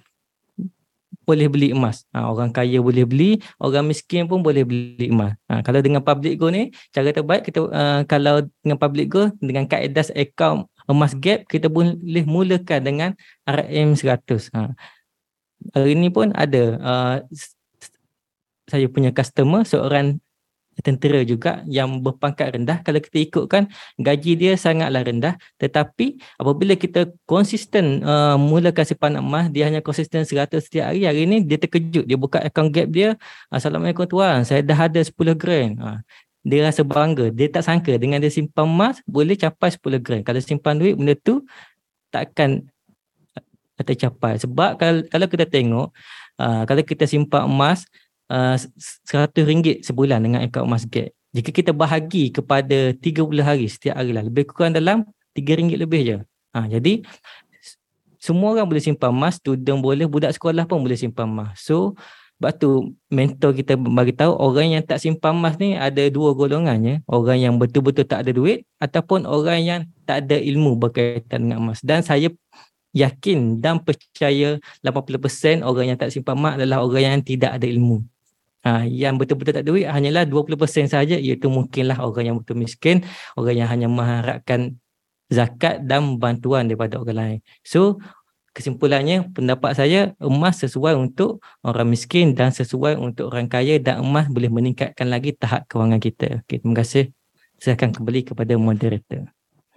boleh 1.31 1.47
beli 1.47 1.69
emas. 1.71 2.03
Ha, 2.11 2.27
orang 2.27 2.51
kaya 2.51 2.83
boleh 2.83 3.07
beli, 3.07 3.31
orang 3.63 3.87
miskin 3.87 4.27
pun 4.27 4.43
boleh 4.43 4.67
beli 4.67 5.07
emas. 5.07 5.39
Ha, 5.47 5.63
kalau 5.63 5.79
dengan 5.79 6.03
public 6.03 6.43
go 6.43 6.51
ni, 6.51 6.75
cara 6.91 7.15
terbaik 7.15 7.47
kita 7.47 7.71
uh, 7.71 8.03
kalau 8.11 8.43
dengan 8.67 8.79
public 8.83 9.07
go 9.07 9.31
dengan 9.39 9.71
kaedah 9.71 10.11
account 10.19 10.67
emas 10.91 11.15
gap 11.15 11.47
kita 11.47 11.71
boleh 11.71 12.27
mulakan 12.27 12.81
dengan 12.83 13.11
RM100. 13.47 14.51
Ha. 14.59 14.75
Hari 15.77 15.95
ni 15.95 16.11
pun 16.11 16.35
ada 16.35 16.63
uh, 16.83 17.17
saya 18.67 18.87
punya 18.91 19.15
customer 19.15 19.63
seorang 19.63 20.19
tentera 20.81 21.21
juga 21.25 21.63
yang 21.69 22.01
berpangkat 22.01 22.57
rendah. 22.57 22.79
Kalau 22.85 23.01
kita 23.01 23.19
ikutkan 23.21 23.69
gaji 24.01 24.33
dia 24.37 24.53
sangatlah 24.57 25.05
rendah. 25.05 25.35
Tetapi 25.61 26.21
apabila 26.41 26.75
kita 26.77 27.13
konsisten 27.25 28.05
uh, 28.05 28.37
mulakan 28.41 28.85
simpanan 28.85 29.23
emas 29.23 29.47
dia 29.49 29.69
hanya 29.69 29.81
konsisten 29.81 30.25
100 30.25 30.51
setiap 30.61 30.91
hari 30.93 31.07
hari 31.07 31.25
ni 31.25 31.45
dia 31.45 31.61
terkejut. 31.61 32.05
Dia 32.05 32.19
buka 32.19 32.41
account 32.43 32.73
gap 32.73 32.89
dia 32.91 33.15
Assalamualaikum 33.53 34.09
tuan 34.09 34.43
saya 34.43 34.61
dah 34.65 34.77
ada 34.77 35.01
10 35.01 35.13
grand. 35.37 35.73
Uh, 35.79 35.99
dia 36.41 36.65
rasa 36.65 36.81
bangga. 36.81 37.29
Dia 37.29 37.53
tak 37.53 37.69
sangka 37.69 37.95
dengan 38.01 38.19
dia 38.21 38.33
simpan 38.33 38.65
emas 38.65 38.99
boleh 39.05 39.37
capai 39.37 39.71
10 39.73 40.01
grand. 40.01 40.23
Kalau 40.25 40.41
simpan 40.41 40.81
duit 40.81 40.97
benda 40.97 41.13
tu 41.17 41.45
takkan 42.09 42.65
tercapai. 43.85 44.37
Sebab 44.41 44.77
kalau, 44.77 45.01
kalau 45.09 45.27
kita 45.29 45.47
tengok 45.49 45.89
uh, 46.41 46.63
kalau 46.65 46.83
kita 46.85 47.05
simpan 47.05 47.49
emas 47.49 47.85
RM100 48.31 49.83
uh, 49.83 49.83
sebulan 49.83 50.23
dengan 50.23 50.41
akaun 50.47 50.71
gap. 50.87 51.11
Jika 51.31 51.51
kita 51.51 51.71
bahagi 51.75 52.31
kepada 52.31 52.95
30 52.95 53.27
hari 53.43 53.67
setiap 53.67 53.99
hari 53.99 54.15
lah, 54.15 54.27
lebih 54.27 54.51
kurang 54.51 54.75
dalam 54.75 55.07
RM3 55.35 55.79
lebih 55.79 56.01
je. 56.03 56.17
Ha, 56.55 56.67
jadi, 56.67 57.07
semua 58.19 58.55
orang 58.55 58.67
boleh 58.67 58.83
simpan 58.83 59.15
emas, 59.15 59.39
student 59.39 59.79
boleh, 59.79 60.11
budak 60.11 60.35
sekolah 60.35 60.67
pun 60.67 60.83
boleh 60.83 60.99
simpan 60.99 61.31
emas. 61.31 61.63
So, 61.63 61.95
sebab 62.41 62.57
tu 62.57 62.97
mentor 63.13 63.53
kita 63.53 63.77
bagi 63.77 64.17
tahu 64.17 64.33
orang 64.33 64.73
yang 64.73 64.83
tak 64.83 64.97
simpan 64.97 65.37
emas 65.37 65.61
ni 65.61 65.77
ada 65.77 66.09
dua 66.09 66.33
golongannya. 66.33 67.05
Orang 67.05 67.37
yang 67.37 67.61
betul-betul 67.61 68.09
tak 68.09 68.25
ada 68.25 68.33
duit 68.33 68.65
ataupun 68.81 69.29
orang 69.29 69.61
yang 69.61 69.81
tak 70.09 70.25
ada 70.25 70.41
ilmu 70.41 70.73
berkaitan 70.81 71.45
dengan 71.45 71.61
emas. 71.61 71.85
Dan 71.85 72.01
saya 72.01 72.33
yakin 72.97 73.61
dan 73.61 73.85
percaya 73.85 74.57
80% 74.81 75.63
orang 75.63 75.93
yang 75.93 75.99
tak 76.01 76.11
simpan 76.17 76.35
emas 76.35 76.57
adalah 76.57 76.81
orang 76.81 77.21
yang 77.21 77.21
tidak 77.21 77.61
ada 77.61 77.69
ilmu. 77.69 78.09
Ha, 78.61 78.85
yang 78.85 79.17
betul-betul 79.17 79.57
tak 79.57 79.65
duit 79.65 79.89
hanyalah 79.89 80.29
20% 80.29 80.93
saja 80.93 81.17
iaitu 81.17 81.49
mungkinlah 81.49 81.97
orang 81.97 82.25
yang 82.29 82.37
betul 82.37 82.61
miskin, 82.61 83.01
orang 83.33 83.57
yang 83.57 83.69
hanya 83.73 83.89
mengharapkan 83.89 84.77
zakat 85.33 85.81
dan 85.89 86.21
bantuan 86.21 86.69
daripada 86.69 87.01
orang 87.01 87.17
lain. 87.17 87.39
So 87.65 88.03
kesimpulannya 88.53 89.31
pendapat 89.31 89.79
saya 89.79 90.13
emas 90.21 90.61
sesuai 90.61 90.99
untuk 90.99 91.41
orang 91.63 91.89
miskin 91.89 92.35
dan 92.35 92.51
sesuai 92.51 92.99
untuk 92.99 93.31
orang 93.33 93.47
kaya 93.47 93.79
dan 93.79 94.03
emas 94.03 94.27
boleh 94.29 94.51
meningkatkan 94.51 95.09
lagi 95.09 95.33
tahap 95.33 95.65
kewangan 95.71 96.03
kita. 96.03 96.45
Okay, 96.45 96.61
terima 96.61 96.77
kasih. 96.83 97.15
Saya 97.57 97.81
akan 97.81 97.97
kembali 97.97 98.21
kepada 98.29 98.53
moderator. 98.61 99.31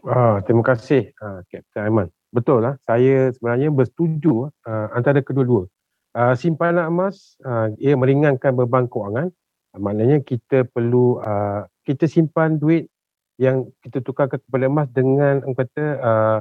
Ah, 0.03 0.43
terima 0.43 0.63
kasih 0.67 1.15
uh, 1.23 1.39
Captain 1.47 1.87
Aiman. 1.87 2.11
Betul 2.33 2.65
lah, 2.65 2.75
saya 2.83 3.31
sebenarnya 3.31 3.69
bersetuju 3.71 4.49
uh, 4.49 4.87
antara 4.91 5.21
kedua-dua 5.23 5.69
uh, 6.13 6.33
simpanan 6.37 6.89
emas 6.89 7.35
uh, 7.43 7.73
ia 7.81 7.97
meringankan 7.97 8.53
beban 8.53 8.85
kewangan. 8.87 9.33
Uh, 9.73 9.79
maknanya 9.81 10.21
kita 10.21 10.65
perlu 10.69 11.19
uh, 11.19 11.65
kita 11.83 12.07
simpan 12.07 12.61
duit 12.61 12.87
yang 13.41 13.67
kita 13.81 13.99
tukarkan 13.99 14.39
kepada 14.39 14.65
emas 14.69 14.87
dengan 14.93 15.41
orang 15.43 15.57
kata 15.57 15.85
uh, 15.99 16.37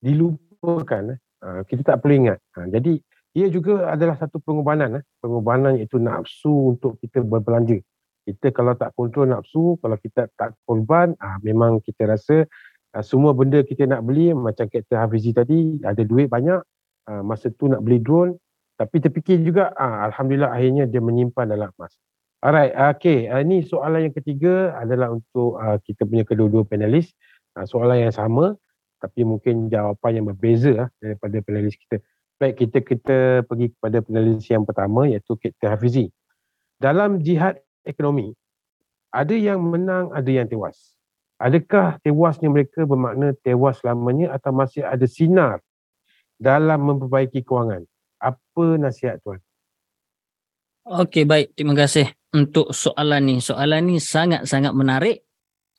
dilupakan 0.00 1.18
uh, 1.42 1.60
kita 1.66 1.82
tak 1.82 1.96
perlu 2.02 2.26
ingat. 2.26 2.38
Uh, 2.54 2.66
jadi 2.70 3.02
ia 3.36 3.46
juga 3.52 3.92
adalah 3.92 4.16
satu 4.16 4.40
pengorbanan 4.40 5.02
uh, 5.02 5.04
pengorbanan 5.20 5.76
iaitu 5.76 5.98
nafsu 6.00 6.78
untuk 6.78 6.96
kita 7.02 7.20
berbelanja. 7.20 7.82
Kita 8.26 8.50
kalau 8.50 8.74
tak 8.74 8.90
kontrol 8.98 9.30
nafsu 9.30 9.78
kalau 9.82 9.98
kita 9.98 10.30
tak 10.38 10.54
korban 10.66 11.14
uh, 11.18 11.38
memang 11.42 11.82
kita 11.82 12.06
rasa 12.10 12.46
uh, 12.94 13.04
semua 13.04 13.34
benda 13.34 13.62
kita 13.66 13.84
nak 13.90 14.06
beli 14.06 14.30
macam 14.32 14.70
kata 14.70 15.02
Hafizi 15.02 15.34
tadi 15.34 15.82
ada 15.82 16.00
duit 16.06 16.30
banyak 16.30 16.62
uh, 17.10 17.22
masa 17.26 17.50
tu 17.52 17.66
nak 17.66 17.82
beli 17.82 17.98
drone 18.00 18.38
tapi 18.76 19.00
terfikir 19.00 19.40
juga, 19.40 19.72
ah, 19.72 20.04
Alhamdulillah 20.08 20.52
akhirnya 20.52 20.84
dia 20.84 21.00
menyimpan 21.00 21.48
dalam 21.48 21.72
emas. 21.80 21.96
Alright, 22.44 22.76
okay. 22.76 23.32
Uh, 23.32 23.40
ini 23.40 23.64
soalan 23.64 24.06
yang 24.06 24.14
ketiga 24.14 24.76
adalah 24.76 25.08
untuk 25.16 25.56
uh, 25.56 25.80
kita 25.80 26.04
punya 26.04 26.22
kedua-dua 26.22 26.68
panelis. 26.68 27.16
Uh, 27.56 27.64
soalan 27.64 28.06
yang 28.06 28.12
sama, 28.12 28.54
tapi 29.00 29.24
mungkin 29.24 29.72
jawapan 29.72 30.20
yang 30.20 30.26
berbeza 30.28 30.86
uh, 30.86 30.88
daripada 31.00 31.40
panelis 31.40 31.74
kita. 31.80 32.04
Baik, 32.36 32.68
kita 32.68 32.78
kita 32.84 33.18
pergi 33.48 33.72
kepada 33.72 34.04
panelis 34.04 34.44
yang 34.52 34.68
pertama 34.68 35.08
iaitu 35.08 35.32
Kapten 35.40 35.68
Hafizi. 35.72 36.06
Dalam 36.76 37.24
jihad 37.24 37.56
ekonomi, 37.88 38.36
ada 39.08 39.32
yang 39.32 39.64
menang, 39.64 40.12
ada 40.12 40.28
yang 40.28 40.44
tewas. 40.44 40.92
Adakah 41.40 41.96
tewasnya 42.04 42.52
mereka 42.52 42.84
bermakna 42.84 43.32
tewas 43.40 43.80
selamanya 43.80 44.36
atau 44.36 44.52
masih 44.52 44.84
ada 44.84 45.08
sinar 45.08 45.64
dalam 46.36 46.84
memperbaiki 46.84 47.40
kewangan? 47.40 47.88
Apa 48.26 48.64
nasihat 48.82 49.22
tuan? 49.22 49.38
Okey 50.86 51.26
baik 51.26 51.54
terima 51.58 51.74
kasih 51.74 52.10
untuk 52.34 52.70
soalan 52.70 53.22
ni. 53.26 53.36
Soalan 53.42 53.90
ni 53.90 53.96
sangat-sangat 53.98 54.70
menarik. 54.74 55.26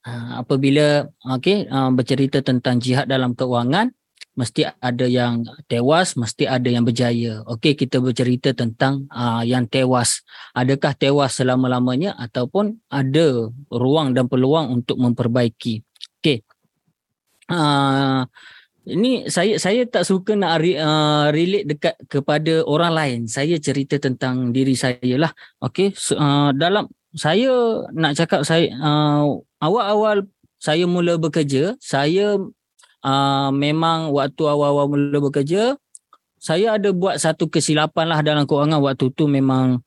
Ha, 0.07 0.39
apabila 0.43 1.03
okey 1.35 1.67
uh, 1.67 1.91
bercerita 1.91 2.39
tentang 2.39 2.79
jihad 2.79 3.11
dalam 3.11 3.35
keuangan 3.35 3.91
mesti 4.37 4.69
ada 4.69 5.09
yang 5.09 5.41
tewas, 5.65 6.13
mesti 6.13 6.45
ada 6.45 6.69
yang 6.69 6.85
berjaya. 6.85 7.41
Okey 7.49 7.73
kita 7.73 7.97
bercerita 7.97 8.53
tentang 8.53 9.09
uh, 9.09 9.41
yang 9.41 9.65
tewas. 9.65 10.21
Adakah 10.53 10.93
tewas 10.93 11.41
selama-lamanya 11.41 12.13
ataupun 12.15 12.77
ada 12.87 13.49
ruang 13.73 14.13
dan 14.13 14.29
peluang 14.29 14.77
untuk 14.79 15.01
memperbaiki. 15.01 15.81
Okey. 16.21 16.45
Uh, 17.49 18.29
ini 18.87 19.27
saya 19.27 19.59
saya 19.59 19.83
tak 19.83 20.07
suka 20.07 20.31
nak 20.39 20.63
re, 20.63 20.79
uh, 20.79 21.27
relate 21.35 21.67
dekat 21.67 21.95
kepada 22.07 22.63
orang 22.63 22.93
lain. 22.95 23.19
Saya 23.27 23.59
cerita 23.59 23.99
tentang 23.99 24.55
diri 24.55 24.79
saya 24.79 25.19
lah. 25.19 25.31
Okey, 25.59 25.91
so, 25.91 26.15
uh, 26.15 26.55
dalam 26.55 26.87
saya 27.11 27.83
nak 27.91 28.15
cakap 28.15 28.47
saya 28.47 28.71
uh, 28.79 29.43
awal-awal 29.59 30.23
saya 30.57 30.87
mula 30.87 31.19
bekerja, 31.19 31.75
saya 31.83 32.39
uh, 33.03 33.49
memang 33.51 34.09
waktu 34.15 34.47
awal-awal 34.47 34.87
mula 34.87 35.19
bekerja, 35.19 35.75
saya 36.39 36.79
ada 36.79 36.95
buat 36.95 37.19
satu 37.19 37.51
kesilapan 37.51 38.07
lah 38.07 38.23
dalam 38.23 38.47
keuangan 38.47 38.79
waktu 38.79 39.11
tu 39.11 39.27
memang 39.27 39.83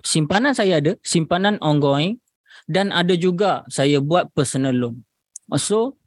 simpanan 0.00 0.56
saya 0.56 0.80
ada, 0.80 0.96
simpanan 1.04 1.60
ongoing 1.60 2.16
dan 2.64 2.88
ada 2.88 3.12
juga 3.14 3.68
saya 3.68 4.00
buat 4.00 4.32
personal 4.32 4.72
loan. 4.72 5.04
So 5.60 5.99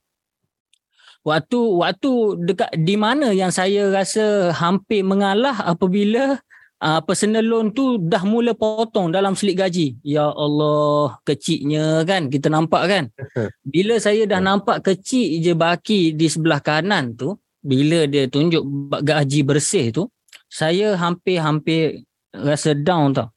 waktu 1.23 1.59
waktu 1.59 2.11
dekat 2.43 2.71
di 2.75 2.95
mana 2.99 3.31
yang 3.31 3.49
saya 3.49 3.89
rasa 3.89 4.51
hampir 4.51 5.03
mengalah 5.03 5.55
apabila 5.63 6.39
uh, 6.83 6.99
personal 7.07 7.47
loan 7.47 7.71
tu 7.71 7.95
dah 7.97 8.21
mula 8.27 8.51
potong 8.51 9.09
dalam 9.09 9.33
slip 9.33 9.55
gaji. 9.55 9.95
Ya 10.03 10.27
Allah, 10.27 11.17
kecilnya 11.23 12.03
kan 12.03 12.27
kita 12.27 12.51
nampak 12.51 12.83
kan. 12.91 13.03
Bila 13.73 13.97
saya 14.03 14.27
dah 14.27 14.43
nampak 14.43 14.83
kecil 14.83 15.39
je 15.39 15.55
baki 15.55 16.13
di 16.13 16.27
sebelah 16.27 16.59
kanan 16.59 17.15
tu, 17.15 17.39
bila 17.63 18.03
dia 18.03 18.27
tunjuk 18.27 18.59
gaji 18.99 19.39
bersih 19.47 19.95
tu, 19.95 20.11
saya 20.51 20.99
hampir-hampir 20.99 22.03
rasa 22.35 22.75
down 22.75 23.15
tau. 23.15 23.31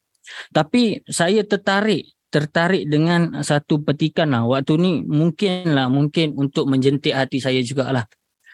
Tapi 0.50 1.06
saya 1.06 1.46
tertarik 1.46 2.15
tertarik 2.36 2.84
dengan 2.84 3.40
satu 3.40 3.80
petikan 3.80 4.28
lah. 4.28 4.44
Waktu 4.44 4.76
ni 4.76 4.92
mungkin 5.08 5.72
lah, 5.72 5.88
mungkin 5.88 6.36
untuk 6.36 6.68
menjentik 6.68 7.16
hati 7.16 7.40
saya 7.40 7.64
jugalah. 7.64 8.04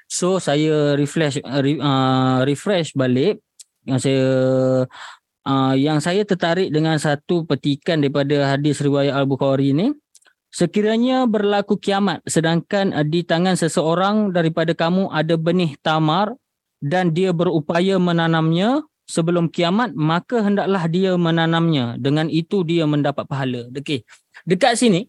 So 0.07 0.39
saya 0.39 0.95
refresh 0.95 1.43
uh, 1.43 2.47
refresh 2.47 2.95
balik 2.95 3.43
yang 3.83 3.99
saya 3.99 4.27
uh, 5.43 5.75
yang 5.75 5.99
saya 5.99 6.23
tertarik 6.23 6.71
dengan 6.71 6.95
satu 7.03 7.43
petikan 7.43 7.99
daripada 7.99 8.55
hadis 8.55 8.79
riwayat 8.79 9.19
Al-Bukhari 9.19 9.75
ni. 9.75 9.91
Sekiranya 10.53 11.27
berlaku 11.27 11.81
kiamat 11.81 12.23
sedangkan 12.23 12.95
uh, 12.95 13.03
di 13.03 13.27
tangan 13.27 13.59
seseorang 13.59 14.31
daripada 14.31 14.79
kamu 14.79 15.11
ada 15.11 15.35
benih 15.35 15.75
tamar 15.83 16.39
dan 16.79 17.11
dia 17.11 17.35
berupaya 17.35 17.99
menanamnya 17.99 18.87
sebelum 19.07 19.51
kiamat 19.51 19.93
maka 19.95 20.43
hendaklah 20.43 20.87
dia 20.87 21.15
menanamnya. 21.19 21.97
Dengan 21.99 22.31
itu 22.31 22.63
dia 22.67 22.87
mendapat 22.89 23.27
pahala. 23.27 23.69
Okey. 23.73 24.07
Dekat 24.47 24.79
sini 24.79 25.07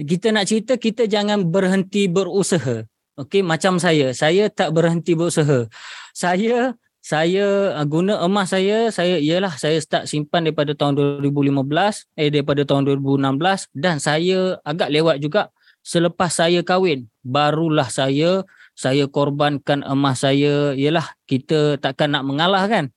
kita 0.00 0.32
nak 0.32 0.48
cerita 0.48 0.80
kita 0.80 1.04
jangan 1.04 1.44
berhenti 1.48 2.08
berusaha. 2.08 2.84
Okey 3.18 3.44
macam 3.44 3.76
saya. 3.76 4.16
Saya 4.16 4.48
tak 4.48 4.72
berhenti 4.72 5.12
berusaha. 5.12 5.68
Saya 6.16 6.76
saya 7.02 7.74
uh, 7.74 7.82
guna 7.82 8.22
emas 8.22 8.54
saya 8.54 8.86
saya 8.94 9.18
ialah 9.18 9.58
saya 9.58 9.82
start 9.82 10.06
simpan 10.06 10.46
daripada 10.46 10.70
tahun 10.70 11.18
2015 11.18 11.66
eh 12.14 12.30
daripada 12.30 12.62
tahun 12.62 12.94
2016 12.94 13.74
dan 13.74 13.98
saya 13.98 14.62
agak 14.62 14.86
lewat 14.86 15.18
juga 15.18 15.50
selepas 15.82 16.30
saya 16.30 16.62
kahwin. 16.62 17.10
Barulah 17.26 17.90
saya 17.90 18.46
saya 18.72 19.06
korbankan 19.06 19.84
emas 19.84 20.24
saya 20.24 20.72
ialah 20.72 21.12
kita 21.28 21.76
takkan 21.78 22.12
nak 22.16 22.24
mengalah 22.24 22.64
kan? 22.66 22.90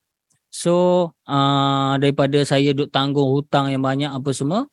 So 0.49 1.11
uh, 1.27 1.99
daripada 1.99 2.39
saya 2.47 2.71
duk 2.71 2.91
tanggung 2.91 3.27
hutang 3.35 3.71
yang 3.71 3.83
banyak 3.83 4.07
apa 4.07 4.31
semua 4.31 4.71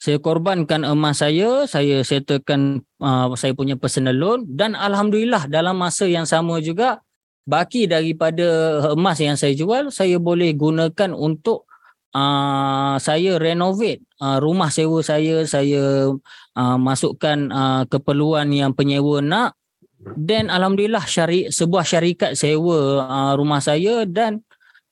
saya 0.00 0.16
korbankan 0.16 0.80
emas 0.88 1.20
saya 1.20 1.68
saya 1.68 2.00
settlekan 2.00 2.80
uh, 3.04 3.28
saya 3.36 3.52
punya 3.52 3.76
personal 3.76 4.16
loan 4.16 4.48
dan 4.48 4.72
alhamdulillah 4.72 5.44
dalam 5.44 5.76
masa 5.76 6.08
yang 6.08 6.24
sama 6.24 6.56
juga 6.64 7.04
baki 7.44 7.84
daripada 7.84 8.80
emas 8.96 9.20
yang 9.20 9.36
saya 9.36 9.52
jual 9.52 9.92
saya 9.92 10.16
boleh 10.16 10.56
gunakan 10.56 11.12
untuk 11.12 11.68
uh, 12.16 12.96
saya 12.96 13.36
renovate 13.36 14.00
uh, 14.24 14.40
rumah 14.40 14.72
sewa 14.72 15.04
saya 15.04 15.44
saya 15.44 16.16
uh, 16.56 16.78
masukkan 16.80 17.52
uh, 17.52 17.82
keperluan 17.84 18.48
yang 18.56 18.72
penyewa 18.72 19.20
nak 19.20 19.59
dan 20.00 20.48
alhamdulillah 20.48 21.04
syari 21.04 21.52
sebuah 21.52 21.84
syarikat 21.84 22.32
sewa 22.32 23.04
uh, 23.04 23.32
rumah 23.36 23.60
saya 23.60 24.08
dan 24.08 24.40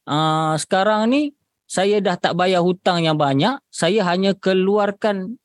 uh, 0.05 0.53
sekarang 0.61 1.09
ni 1.09 1.23
saya 1.69 2.01
dah 2.01 2.17
tak 2.17 2.33
bayar 2.37 2.65
hutang 2.65 3.05
yang 3.05 3.17
banyak. 3.17 3.61
Saya 3.69 4.05
hanya 4.09 4.33
keluarkan 4.33 5.37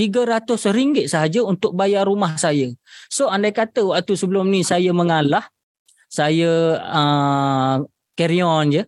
RM300 0.00 1.08
sahaja 1.08 1.40
untuk 1.44 1.76
bayar 1.76 2.08
rumah 2.08 2.36
saya. 2.40 2.72
So 3.12 3.28
andai 3.28 3.52
kata 3.52 3.84
waktu 3.84 4.16
sebelum 4.16 4.48
ni 4.48 4.64
saya 4.64 4.92
mengalah 4.96 5.44
saya 6.08 6.80
uh, 6.80 7.84
carry 8.16 8.40
on 8.40 8.72
je 8.72 8.82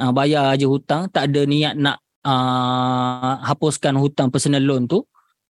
uh, 0.00 0.12
bayar 0.16 0.52
aja 0.52 0.64
hutang. 0.64 1.12
Tak 1.12 1.28
ada 1.28 1.44
niat 1.44 1.76
nak 1.76 2.00
uh, 2.24 3.44
hapuskan 3.44 3.96
hutang 3.96 4.32
personal 4.32 4.64
loan 4.64 4.88
tu 4.88 5.04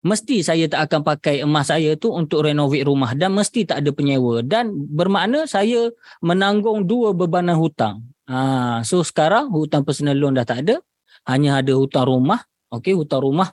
mesti 0.04 0.44
saya 0.44 0.68
tak 0.68 0.92
akan 0.92 1.00
pakai 1.00 1.40
emas 1.42 1.72
saya 1.72 1.96
tu 1.96 2.12
untuk 2.12 2.44
renovate 2.44 2.84
rumah 2.84 3.16
dan 3.16 3.32
mesti 3.32 3.64
tak 3.64 3.80
ada 3.80 3.90
penyewa. 3.90 4.44
Dan 4.44 4.70
bermakna 4.92 5.48
saya 5.48 5.88
menanggung 6.20 6.84
dua 6.84 7.16
bebanan 7.16 7.56
hutang. 7.56 8.04
Ha, 8.28 8.80
so 8.84 9.00
sekarang 9.00 9.48
hutang 9.52 9.84
personal 9.84 10.16
loan 10.16 10.36
dah 10.36 10.44
tak 10.44 10.68
ada, 10.68 10.76
hanya 11.24 11.64
ada 11.64 11.72
hutang 11.72 12.04
rumah. 12.04 12.44
Okey, 12.68 12.92
hutang 12.92 13.24
rumah 13.24 13.48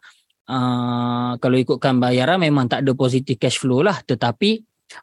uh, 0.52 1.32
kalau 1.40 1.58
ikutkan 1.60 2.02
bayaran 2.02 2.42
memang 2.42 2.68
tak 2.68 2.84
ada 2.84 2.92
positif 2.94 3.40
cash 3.40 3.62
flow 3.62 3.84
lah. 3.86 4.00
Tetapi 4.04 4.52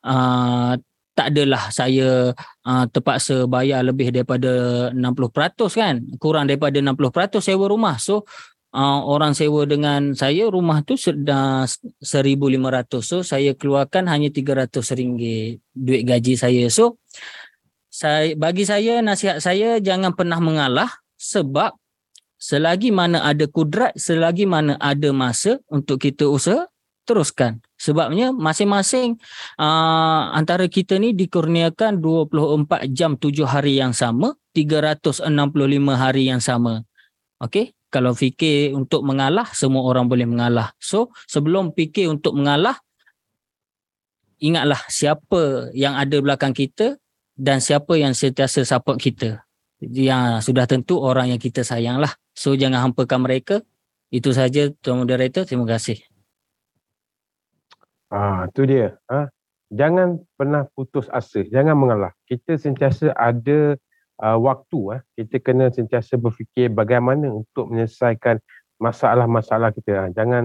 uh, 0.04 0.76
tak 1.16 1.34
adalah 1.34 1.72
saya 1.74 2.30
uh, 2.62 2.84
terpaksa 2.86 3.50
bayar 3.50 3.82
lebih 3.82 4.14
daripada 4.14 4.86
60% 4.94 5.74
kan. 5.74 5.94
Kurang 6.20 6.46
daripada 6.46 6.78
60% 6.78 7.42
sewa 7.42 7.66
rumah. 7.66 7.96
So 7.98 8.28
uh, 8.74 9.00
orang 9.04 9.32
sewa 9.32 9.64
dengan 9.64 10.12
saya 10.12 10.48
rumah 10.48 10.84
tu 10.84 10.98
sudah 10.98 11.64
1500 12.02 13.00
so 13.00 13.24
saya 13.24 13.54
keluarkan 13.56 14.08
hanya 14.10 14.28
300 14.28 14.72
ringgit 14.98 15.62
duit 15.72 16.02
gaji 16.04 16.34
saya. 16.36 16.66
So 16.68 17.00
saya 17.88 18.36
bagi 18.36 18.68
saya 18.68 19.00
nasihat 19.00 19.40
saya 19.40 19.80
jangan 19.80 20.12
pernah 20.12 20.38
mengalah 20.38 20.90
sebab 21.16 21.74
selagi 22.38 22.94
mana 22.94 23.26
ada 23.26 23.50
kudrat 23.50 23.96
selagi 23.98 24.46
mana 24.46 24.78
ada 24.78 25.10
masa 25.10 25.58
untuk 25.66 25.98
kita 25.98 26.28
usaha 26.28 26.68
teruskan. 27.08 27.64
Sebabnya 27.80 28.36
masing-masing 28.36 29.16
uh, 29.56 30.28
antara 30.36 30.68
kita 30.68 31.00
ni 31.00 31.16
dikurniakan 31.16 32.04
24 32.04 32.84
jam 32.92 33.16
7 33.16 33.48
hari 33.48 33.80
yang 33.80 33.96
sama 33.96 34.36
365 34.52 35.24
hari 35.96 36.28
yang 36.28 36.42
sama. 36.44 36.84
Okey 37.40 37.77
kalau 37.88 38.12
fikir 38.12 38.76
untuk 38.76 39.00
mengalah 39.04 39.48
semua 39.56 39.84
orang 39.84 40.08
boleh 40.08 40.28
mengalah. 40.28 40.72
So 40.76 41.12
sebelum 41.24 41.72
fikir 41.72 42.08
untuk 42.08 42.36
mengalah 42.36 42.76
ingatlah 44.38 44.78
siapa 44.92 45.72
yang 45.74 45.96
ada 45.96 46.16
belakang 46.20 46.52
kita 46.52 47.00
dan 47.34 47.58
siapa 47.64 47.96
yang 47.96 48.12
sentiasa 48.12 48.62
support 48.62 49.00
kita. 49.00 49.42
Yang 49.80 50.44
sudah 50.50 50.66
tentu 50.66 50.98
orang 50.98 51.32
yang 51.32 51.40
kita 51.40 51.62
sayang 51.62 52.02
lah. 52.02 52.12
So 52.34 52.58
jangan 52.58 52.90
hampakan 52.90 53.24
mereka. 53.24 53.62
Itu 54.08 54.32
saja 54.32 54.72
tuan 54.80 55.04
moderator. 55.04 55.46
Terima 55.46 55.68
kasih. 55.68 56.00
Ah 58.08 58.48
tu 58.52 58.64
dia. 58.64 58.96
Ha? 59.12 59.28
jangan 59.72 60.20
pernah 60.36 60.64
putus 60.72 61.06
asa. 61.12 61.44
Jangan 61.44 61.76
mengalah. 61.76 62.12
Kita 62.24 62.56
sentiasa 62.56 63.12
ada 63.14 63.76
uh, 64.22 64.38
waktu 64.38 64.98
eh, 64.98 65.02
kita 65.22 65.36
kena 65.42 65.70
sentiasa 65.70 66.18
berfikir 66.18 66.70
bagaimana 66.70 67.30
untuk 67.30 67.70
menyelesaikan 67.70 68.38
masalah-masalah 68.78 69.74
kita. 69.74 70.06
Uh, 70.06 70.10
jangan 70.14 70.42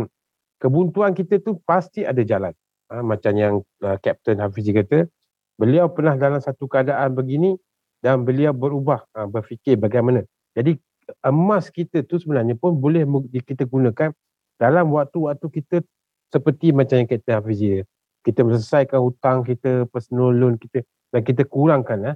kebuntuan 0.57 1.13
kita 1.13 1.41
tu 1.41 1.59
pasti 1.65 2.05
ada 2.05 2.21
jalan. 2.23 2.53
Uh, 2.89 3.03
macam 3.03 3.33
yang 3.35 3.53
uh, 3.85 3.97
Captain 4.01 4.39
Hafizi 4.39 4.73
kata, 4.73 5.09
beliau 5.57 5.89
pernah 5.89 6.17
dalam 6.17 6.41
satu 6.41 6.69
keadaan 6.69 7.13
begini 7.13 7.57
dan 8.01 8.23
beliau 8.27 8.51
berubah 8.51 9.05
uh, 9.17 9.29
berfikir 9.29 9.79
bagaimana. 9.79 10.25
Jadi 10.53 10.77
emas 11.25 11.67
kita 11.67 12.05
tu 12.05 12.15
sebenarnya 12.15 12.55
pun 12.55 12.79
boleh 12.79 13.03
kita 13.43 13.67
gunakan 13.67 14.15
dalam 14.55 14.85
waktu-waktu 14.93 15.47
kita 15.49 15.83
seperti 16.31 16.71
macam 16.71 17.03
yang 17.03 17.09
Captain 17.09 17.35
Hafizi 17.35 17.83
kita 18.23 18.39
menyelesaikan 18.41 18.99
hutang 19.03 19.43
kita, 19.43 19.85
personal 19.91 20.31
loan 20.31 20.55
kita 20.55 20.81
dan 21.11 21.21
kita 21.21 21.43
kurangkan 21.43 22.15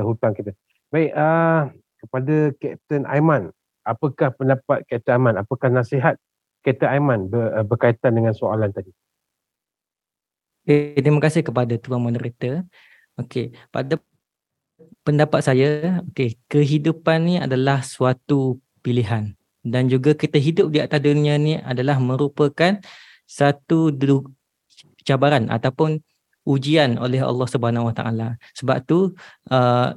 hutang 0.00 0.32
kita. 0.32 0.54
Baik, 0.88 1.12
uh, 1.12 1.68
kepada 2.00 2.34
Kapten 2.56 3.04
Aiman, 3.04 3.52
apakah 3.84 4.32
pendapat 4.32 4.88
Kapten 4.88 5.20
Aiman? 5.20 5.36
Apakah 5.36 5.68
nasihat 5.68 6.16
Kapten 6.64 6.88
Aiman 6.88 7.28
ber, 7.28 7.52
uh, 7.52 7.64
berkaitan 7.64 8.16
dengan 8.16 8.32
soalan 8.32 8.72
tadi? 8.72 8.88
Okay, 10.64 11.00
terima 11.00 11.20
kasih 11.20 11.44
kepada 11.44 11.76
Tuan 11.76 12.00
Moderator. 12.00 12.64
Okey, 13.20 13.52
pada 13.68 14.00
pendapat 15.04 15.40
saya, 15.44 16.00
okey, 16.12 16.40
kehidupan 16.48 17.18
ni 17.24 17.34
adalah 17.36 17.84
suatu 17.84 18.60
pilihan 18.80 19.36
dan 19.66 19.90
juga 19.90 20.16
kita 20.16 20.40
hidup 20.40 20.72
di 20.72 20.80
atas 20.80 21.02
dunia 21.02 21.36
ni 21.36 21.58
adalah 21.60 22.00
merupakan 22.00 22.78
satu 23.28 23.92
cabaran 25.04 25.50
ataupun 25.52 26.00
ujian 26.48 26.96
oleh 26.96 27.20
Allah 27.20 27.44
Subhanahu 27.44 27.92
Wa 27.92 27.94
Taala. 27.96 28.28
Sebab 28.56 28.76
tu 28.88 29.12
uh, 29.52 29.88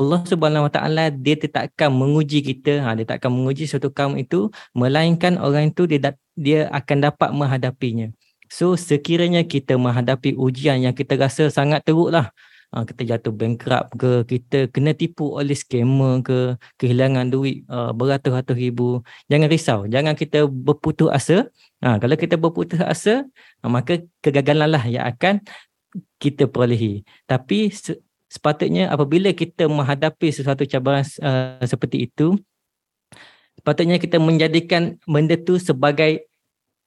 Allah 0.00 0.24
Subhanahu 0.24 0.64
Wa 0.66 0.72
Taala 0.72 1.12
dia 1.12 1.36
takkan 1.36 1.92
menguji 1.92 2.40
kita, 2.40 2.80
ha, 2.80 2.96
dia 2.96 3.04
takkan 3.04 3.28
menguji 3.28 3.68
suatu 3.68 3.92
kaum 3.92 4.16
itu 4.16 4.48
melainkan 4.72 5.36
orang 5.36 5.68
itu 5.76 5.84
dia 5.84 6.16
dia 6.32 6.72
akan 6.72 7.12
dapat 7.12 7.36
menghadapinya. 7.36 8.08
So 8.48 8.74
sekiranya 8.74 9.44
kita 9.44 9.76
menghadapi 9.76 10.34
ujian 10.34 10.80
yang 10.80 10.96
kita 10.96 11.14
rasa 11.20 11.52
sangat 11.52 11.84
teruklah, 11.86 12.32
uh, 12.74 12.82
kita 12.82 13.14
jatuh 13.14 13.30
bankrupt 13.30 13.94
ke, 13.94 14.12
kita 14.26 14.58
kena 14.74 14.96
tipu 14.96 15.38
oleh 15.38 15.54
scammer 15.54 16.18
ke, 16.24 16.58
kehilangan 16.80 17.30
duit 17.30 17.62
uh, 17.70 17.94
beratus-ratus 17.94 18.56
ribu, 18.58 19.06
jangan 19.30 19.46
risau, 19.46 19.80
jangan 19.86 20.18
kita 20.18 20.50
berputus 20.50 21.12
asa. 21.14 21.46
Uh, 21.78 21.96
kalau 22.02 22.16
kita 22.18 22.34
berputus 22.34 22.82
asa, 22.82 23.22
uh, 23.62 23.70
maka 23.70 24.02
kegagalan 24.18 24.66
lah 24.66 24.82
yang 24.82 25.06
akan 25.06 25.44
kita 26.18 26.50
perolehi. 26.50 27.06
Tapi 27.30 27.70
sepatutnya 28.30 28.86
apabila 28.86 29.34
kita 29.34 29.66
menghadapi 29.66 30.30
sesuatu 30.30 30.62
cabaran 30.62 31.02
uh, 31.20 31.58
seperti 31.66 32.06
itu, 32.06 32.38
sepatutnya 33.58 33.98
kita 33.98 34.22
menjadikan 34.22 34.96
benda 35.04 35.34
tu 35.34 35.58
sebagai 35.58 36.30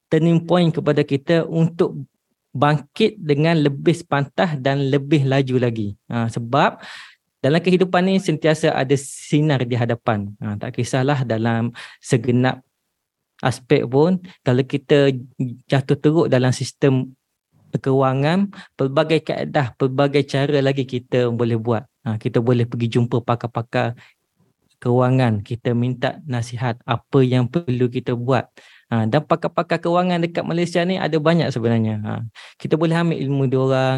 turning 0.08 0.42
point 0.48 0.72
kepada 0.72 1.04
kita 1.04 1.44
untuk 1.44 2.08
bangkit 2.54 3.18
dengan 3.18 3.60
lebih 3.60 3.98
sepantah 3.98 4.56
dan 4.56 4.88
lebih 4.88 5.26
laju 5.26 5.58
lagi. 5.58 5.98
Ha, 6.06 6.30
sebab 6.30 6.78
dalam 7.42 7.60
kehidupan 7.60 8.08
ni 8.08 8.22
sentiasa 8.22 8.78
ada 8.78 8.94
sinar 8.94 9.66
di 9.66 9.74
hadapan. 9.74 10.30
Ha, 10.38 10.56
tak 10.62 10.78
kisahlah 10.78 11.26
dalam 11.26 11.74
segenap 11.98 12.62
aspek 13.42 13.84
pun 13.90 14.22
kalau 14.46 14.64
kita 14.64 15.12
jatuh 15.68 15.98
teruk 15.98 16.28
dalam 16.30 16.54
sistem 16.54 17.18
kewangan, 17.80 18.54
pelbagai 18.78 19.24
kaedah, 19.26 19.74
pelbagai 19.78 20.24
cara 20.28 20.60
lagi 20.60 20.84
kita 20.86 21.30
boleh 21.32 21.58
buat. 21.58 21.84
Ha, 22.04 22.20
kita 22.20 22.44
boleh 22.44 22.68
pergi 22.68 23.00
jumpa 23.00 23.24
pakar-pakar 23.24 23.96
kewangan, 24.84 25.40
kita 25.40 25.72
minta 25.72 26.20
nasihat 26.28 26.76
apa 26.84 27.20
yang 27.24 27.48
perlu 27.48 27.88
kita 27.88 28.14
buat. 28.20 28.52
Ha, 28.92 29.08
dan 29.08 29.24
pakar-pakar 29.24 29.80
kewangan 29.80 30.20
dekat 30.20 30.44
Malaysia 30.44 30.84
ni 30.84 31.00
ada 31.00 31.16
banyak 31.18 31.48
sebenarnya. 31.50 31.96
Ha, 32.04 32.12
kita 32.60 32.76
boleh 32.76 32.94
ambil 32.94 33.18
ilmu 33.18 33.44
dia 33.48 33.60
orang, 33.64 33.98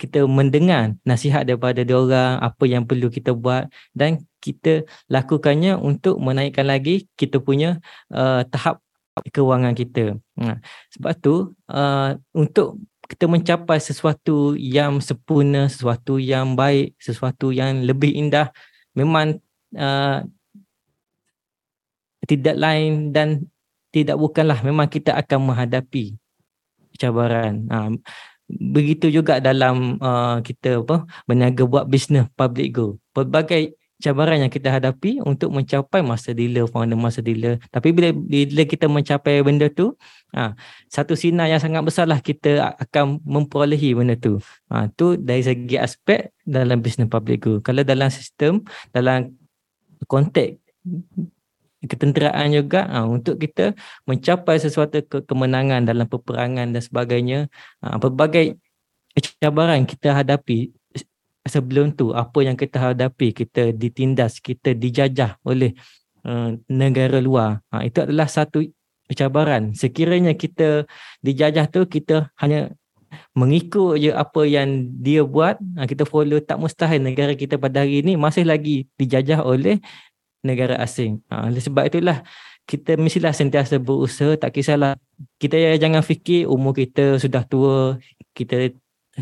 kita 0.00 0.24
mendengar 0.26 0.96
nasihat 1.06 1.46
daripada 1.46 1.84
dia 1.84 1.94
orang, 1.94 2.40
apa 2.42 2.64
yang 2.66 2.82
perlu 2.88 3.12
kita 3.12 3.36
buat 3.36 3.70
dan 3.94 4.24
kita 4.42 4.86
lakukannya 5.10 5.78
untuk 5.78 6.18
menaikkan 6.18 6.66
lagi 6.66 7.06
kita 7.14 7.38
punya 7.42 7.78
uh, 8.10 8.42
tahap 8.48 8.82
kewangan 9.26 9.74
kita. 9.74 10.18
Ha, 10.38 10.60
sebab 10.94 11.12
tu 11.18 11.34
uh, 11.70 12.10
untuk 12.36 12.78
kita 13.08 13.24
mencapai 13.24 13.80
sesuatu 13.80 14.52
yang 14.58 15.00
sempurna, 15.00 15.66
sesuatu 15.66 16.20
yang 16.20 16.52
baik, 16.52 16.92
sesuatu 17.00 17.50
yang 17.54 17.86
lebih 17.86 18.12
indah 18.12 18.52
memang 18.92 19.40
uh, 19.78 20.20
tidak 22.28 22.56
lain 22.60 23.14
dan 23.14 23.48
tidak 23.88 24.20
bukanlah 24.20 24.60
memang 24.60 24.90
kita 24.92 25.16
akan 25.16 25.48
menghadapi 25.48 26.20
cabaran. 27.00 27.64
Ha, 27.72 27.88
begitu 28.48 29.08
juga 29.08 29.38
dalam 29.38 29.96
uh, 30.02 30.42
kita 30.44 30.82
apa 30.82 31.08
berniaga 31.24 31.64
buat 31.64 31.88
bisnes 31.88 32.28
public 32.34 32.76
go. 32.76 33.00
Pelbagai 33.16 33.77
cabaran 33.98 34.38
yang 34.38 34.52
kita 34.52 34.70
hadapi 34.70 35.18
untuk 35.26 35.50
mencapai 35.50 36.00
masa 36.06 36.30
dealer, 36.30 36.70
founder 36.70 36.94
masa 36.94 37.18
dealer. 37.18 37.58
Tapi 37.74 37.90
bila 37.90 38.14
bila 38.14 38.62
kita 38.62 38.86
mencapai 38.86 39.42
benda 39.42 39.66
tu, 39.66 39.98
ha, 40.32 40.54
satu 40.86 41.18
sinar 41.18 41.50
yang 41.50 41.58
sangat 41.58 41.82
besar 41.82 42.06
lah 42.06 42.22
kita 42.22 42.78
akan 42.78 43.18
memperolehi 43.26 43.98
benda 43.98 44.14
tu. 44.14 44.38
Ha, 44.70 44.86
tu 44.94 45.18
dari 45.18 45.42
segi 45.42 45.76
aspek 45.76 46.30
dalam 46.46 46.78
bisnes 46.78 47.10
public 47.10 47.38
go. 47.42 47.52
Kalau 47.58 47.82
dalam 47.82 48.08
sistem, 48.08 48.62
dalam 48.94 49.34
konteks 50.06 50.62
ketenteraan 51.82 52.54
juga 52.54 52.86
ha, 52.86 53.06
untuk 53.06 53.38
kita 53.38 53.74
mencapai 54.06 54.58
sesuatu 54.62 54.98
ke- 55.02 55.22
kemenangan 55.26 55.86
dalam 55.86 56.06
peperangan 56.06 56.70
dan 56.70 56.82
sebagainya. 56.82 57.50
Ha, 57.82 57.98
pelbagai 57.98 58.58
cabaran 59.42 59.82
kita 59.82 60.14
hadapi 60.14 60.70
sebelum 61.48 61.96
tu, 61.96 62.12
apa 62.14 62.38
yang 62.44 62.54
kita 62.54 62.92
hadapi, 62.92 63.32
kita 63.32 63.74
ditindas, 63.74 64.38
kita 64.38 64.76
dijajah 64.76 65.40
oleh 65.42 65.74
uh, 66.28 66.54
negara 66.68 67.18
luar. 67.18 67.64
Ha, 67.72 67.88
itu 67.88 68.04
adalah 68.04 68.28
satu 68.28 68.62
cabaran. 69.12 69.72
Sekiranya 69.72 70.36
kita 70.36 70.84
dijajah 71.24 71.66
tu, 71.72 71.88
kita 71.88 72.30
hanya 72.38 72.72
mengikut 73.32 73.96
je 73.96 74.12
apa 74.12 74.44
yang 74.44 74.92
dia 75.00 75.24
buat, 75.24 75.56
ha, 75.80 75.88
kita 75.88 76.04
follow 76.04 76.38
tak 76.44 76.60
mustahil 76.60 77.00
negara 77.00 77.32
kita 77.32 77.56
pada 77.56 77.82
hari 77.82 78.04
ini 78.04 78.20
masih 78.20 78.44
lagi 78.44 78.84
dijajah 79.00 79.40
oleh 79.40 79.80
negara 80.44 80.76
asing. 80.78 81.24
Ha, 81.32 81.48
sebab 81.48 81.88
itulah 81.88 82.20
kita 82.68 83.00
mestilah 83.00 83.32
sentiasa 83.32 83.80
berusaha 83.80 84.36
tak 84.36 84.52
kisahlah 84.52 85.00
kita 85.40 85.56
jangan 85.80 86.04
fikir 86.04 86.44
umur 86.44 86.76
kita 86.76 87.16
sudah 87.16 87.40
tua 87.48 87.96
kita 88.36 88.76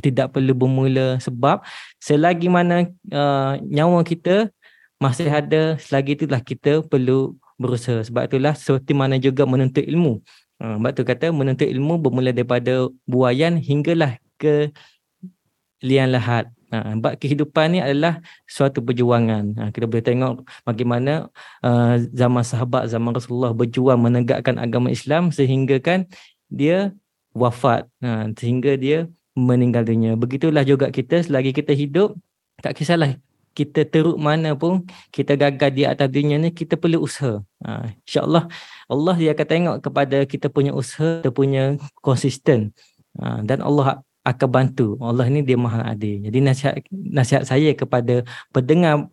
tidak 0.04 0.36
perlu 0.36 0.52
bermula 0.52 1.16
sebab 1.22 1.64
selagi 2.00 2.48
mana 2.50 2.90
uh, 3.12 3.56
nyawa 3.64 4.02
kita 4.04 4.50
masih 4.96 5.28
ada 5.28 5.76
selagi 5.76 6.16
itulah 6.16 6.40
kita 6.40 6.80
perlu 6.86 7.36
berusaha 7.56 8.04
sebab 8.04 8.28
itulah 8.28 8.52
seperti 8.56 8.92
mana 8.92 9.16
juga 9.16 9.44
menuntut 9.44 9.84
ilmu 9.84 10.20
uh, 10.60 10.76
sebab 10.80 10.90
tu 10.92 11.02
kata 11.04 11.26
menuntut 11.32 11.68
ilmu 11.68 12.00
bermula 12.00 12.32
daripada 12.32 12.88
buayan 13.04 13.60
hinggalah 13.60 14.16
ke 14.36 14.72
lian 15.84 16.12
lahat 16.12 16.48
Ha, 16.66 16.98
sebab 16.98 17.14
kehidupan 17.22 17.66
ni 17.72 17.78
adalah 17.78 18.18
suatu 18.42 18.82
perjuangan. 18.82 19.54
Ha, 19.54 19.62
kita 19.70 19.86
boleh 19.86 20.02
tengok 20.02 20.42
bagaimana 20.66 21.30
uh, 21.62 21.94
zaman 22.10 22.42
sahabat, 22.42 22.90
zaman 22.90 23.14
Rasulullah 23.14 23.54
berjuang 23.54 24.02
menegakkan 24.02 24.58
agama 24.58 24.90
Islam 24.90 25.30
sehingga 25.30 25.78
kan 25.78 26.10
dia 26.50 26.90
wafat. 27.30 27.86
Ha, 28.02 28.34
sehingga 28.34 28.74
dia 28.74 29.06
meninggal 29.36 29.84
dunia. 29.84 30.16
Begitulah 30.16 30.64
juga 30.64 30.88
kita 30.88 31.20
selagi 31.20 31.52
kita 31.52 31.76
hidup, 31.76 32.16
tak 32.64 32.74
kisahlah 32.74 33.20
kita 33.56 33.88
teruk 33.88 34.20
mana 34.20 34.52
pun, 34.52 34.84
kita 35.08 35.32
gagal 35.32 35.70
di 35.72 35.88
atas 35.88 36.12
dunia 36.12 36.36
ni, 36.36 36.52
kita 36.52 36.76
perlu 36.76 37.00
usaha. 37.00 37.40
Ha, 37.64 37.88
InsyaAllah 38.04 38.52
Allah 38.92 39.14
dia 39.16 39.32
akan 39.32 39.46
tengok 39.48 39.76
kepada 39.80 40.18
kita 40.28 40.52
punya 40.52 40.76
usaha, 40.76 41.24
kita 41.24 41.32
punya 41.32 41.80
konsisten. 42.04 42.76
Ha, 43.16 43.40
dan 43.40 43.64
Allah 43.64 44.04
akan 44.28 44.48
bantu. 44.52 45.00
Allah 45.00 45.24
ni 45.32 45.40
dia 45.40 45.56
maha 45.56 45.88
adil. 45.88 46.20
Jadi 46.28 46.38
nasihat 46.44 46.74
nasihat 46.92 47.48
saya 47.48 47.72
kepada 47.72 48.28
pendengar 48.52 49.08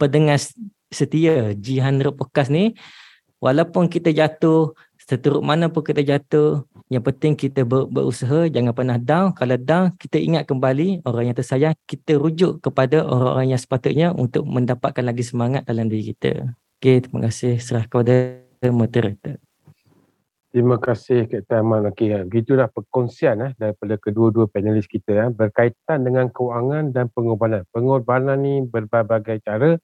pendengar 0.00 0.40
setia 0.88 1.52
G100 1.52 2.16
podcast 2.16 2.48
ni 2.48 2.78
walaupun 3.42 3.92
kita 3.92 4.14
jatuh 4.14 4.72
seteruk 4.96 5.42
mana 5.44 5.68
pun 5.68 5.82
kita 5.84 6.00
jatuh 6.00 6.64
yang 6.86 7.02
penting 7.02 7.34
kita 7.34 7.66
ber, 7.66 7.90
berusaha 7.90 8.46
jangan 8.46 8.70
pernah 8.70 8.94
down 8.94 9.34
kalau 9.34 9.58
down 9.58 9.90
kita 9.98 10.22
ingat 10.22 10.46
kembali 10.46 11.02
orang 11.02 11.34
yang 11.34 11.36
tersayang 11.36 11.74
kita 11.82 12.14
rujuk 12.14 12.62
kepada 12.62 13.02
orang-orang 13.02 13.50
yang 13.50 13.60
sepatutnya 13.60 14.14
untuk 14.14 14.46
mendapatkan 14.46 15.02
lagi 15.02 15.26
semangat 15.26 15.66
dalam 15.66 15.90
diri 15.90 16.14
kita. 16.14 16.54
Okey, 16.78 17.02
terima 17.02 17.26
kasih 17.26 17.58
serah 17.58 17.90
kepada 17.90 18.38
moderator. 18.70 19.42
Terima 20.54 20.78
kasih 20.78 21.26
Kapten 21.26 21.58
Aman. 21.58 21.90
Okey, 21.90 22.22
begitulah 22.30 22.70
perkongsian 22.70 23.50
eh, 23.50 23.52
daripada 23.58 23.98
kedua-dua 23.98 24.46
panelis 24.46 24.86
kita 24.86 25.26
eh, 25.26 25.30
berkaitan 25.34 26.06
dengan 26.06 26.30
kewangan 26.30 26.94
dan 26.94 27.10
pengorbanan. 27.10 27.66
Pengorbanan 27.74 28.38
ni 28.38 28.62
berbagai 28.62 29.42
cara. 29.42 29.74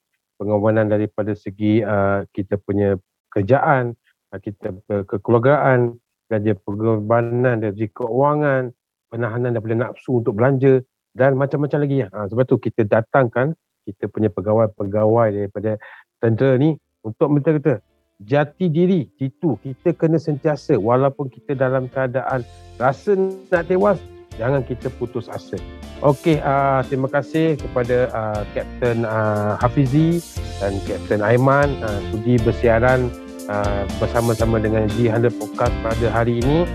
Pengorbanan 0.41 0.91
daripada 0.91 1.39
segi 1.39 1.87
uh, 1.87 2.27
kita 2.35 2.59
punya 2.59 2.99
kerjaan, 3.31 3.95
uh, 4.35 4.41
kita 4.43 4.75
ke 4.91 5.07
kekeluargaan, 5.07 5.95
dia 6.39 6.55
pengorbanan 6.57 7.61
dari 7.61 7.73
segi 7.75 7.89
keuangan, 7.93 8.71
penahanan 9.13 9.53
daripada 9.53 9.91
nafsu 9.91 10.23
untuk 10.23 10.39
belanja 10.39 10.81
dan 11.13 11.37
macam-macam 11.37 11.79
lagi. 11.85 12.07
Uh, 12.09 12.27
sebab 12.31 12.45
tu 12.49 12.57
kita 12.57 12.89
datangkan 12.89 13.53
kita 13.83 14.07
punya 14.07 14.31
pegawai-pegawai 14.31 15.29
daripada 15.35 15.77
tentera 16.23 16.55
ni 16.55 16.79
untuk 17.03 17.29
minta 17.35 17.51
kata 17.51 17.83
jati 18.23 18.71
diri 18.71 19.11
itu 19.19 19.59
kita 19.59 19.91
kena 19.99 20.19
sentiasa 20.23 20.79
walaupun 20.79 21.27
kita 21.27 21.59
dalam 21.59 21.91
keadaan 21.91 22.47
rasa 22.79 23.19
nak 23.19 23.67
tewas 23.67 23.99
jangan 24.39 24.63
kita 24.63 24.87
putus 24.97 25.27
asa 25.27 25.59
okey 26.07 26.39
uh, 26.39 26.87
terima 26.87 27.11
kasih 27.11 27.59
kepada 27.59 28.07
uh, 28.15 28.43
Kapten 28.55 29.03
uh, 29.03 29.59
Hafizi 29.59 30.23
dan 30.63 30.79
Kapten 30.87 31.21
Aiman 31.27 31.75
uh, 31.83 32.01
sudi 32.15 32.39
bersiaran 32.39 33.11
uh, 33.49 33.83
bersama-sama 33.99 34.61
dengan 34.63 34.87
G100 34.93 35.33
Podcast 35.39 35.75
pada 35.83 36.07
hari 36.11 36.43
ini 36.43 36.67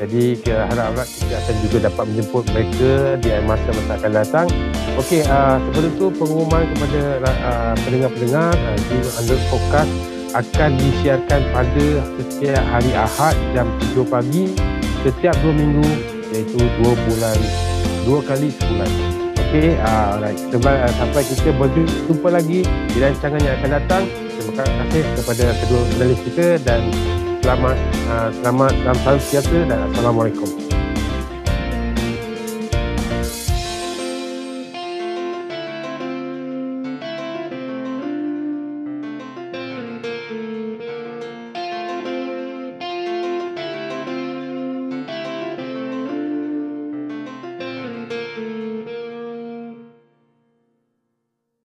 jadi 0.00 0.22
kita 0.40 0.64
harap-harap 0.72 1.08
kita 1.08 1.34
akan 1.36 1.56
juga 1.60 1.76
dapat 1.92 2.04
menjemput 2.08 2.44
mereka 2.56 2.92
di 3.20 3.28
masa-masa 3.44 3.92
akan 4.00 4.12
datang 4.12 4.46
okey 5.00 5.20
uh, 5.28 5.56
sebelum 5.68 5.90
itu 5.92 6.06
pengumuman 6.16 6.62
kepada 6.74 7.00
uh, 7.24 7.74
pendengar-pendengar 7.84 8.52
uh, 8.56 8.78
G100 8.88 9.40
Podcast 9.52 9.92
akan 10.30 10.70
disiarkan 10.78 11.40
pada 11.50 11.86
setiap 12.16 12.64
hari 12.70 12.92
Ahad 12.94 13.34
jam 13.50 13.66
7 13.92 14.06
pagi 14.06 14.54
setiap 15.02 15.34
2 15.42 15.52
minggu 15.52 15.88
iaitu 16.30 16.58
2 16.58 16.86
bulan 16.86 17.38
2 18.06 18.28
kali 18.28 18.48
sebulan. 18.54 18.90
Okey, 19.50 19.74
uh, 19.82 20.22
uh, 20.22 20.92
sampai 20.94 21.22
kita 21.26 21.50
berjumpa 21.58 22.28
lagi 22.30 22.62
di 22.64 22.98
rancangan 23.02 23.40
yang 23.42 23.54
akan 23.58 23.70
datang. 23.82 24.04
Terima 24.40 24.64
kasih 24.64 25.04
kepada 25.20 25.46
kedua 25.52 25.80
panelis 25.92 26.20
kita 26.24 26.56
dan 26.64 26.88
selamat 27.44 27.76
uh, 28.08 28.28
selamat 28.40 28.72
dalam 28.80 28.98
tahun 29.04 29.20
sejahtera 29.20 29.60
dan 29.68 29.80
Assalamualaikum. 29.92 30.69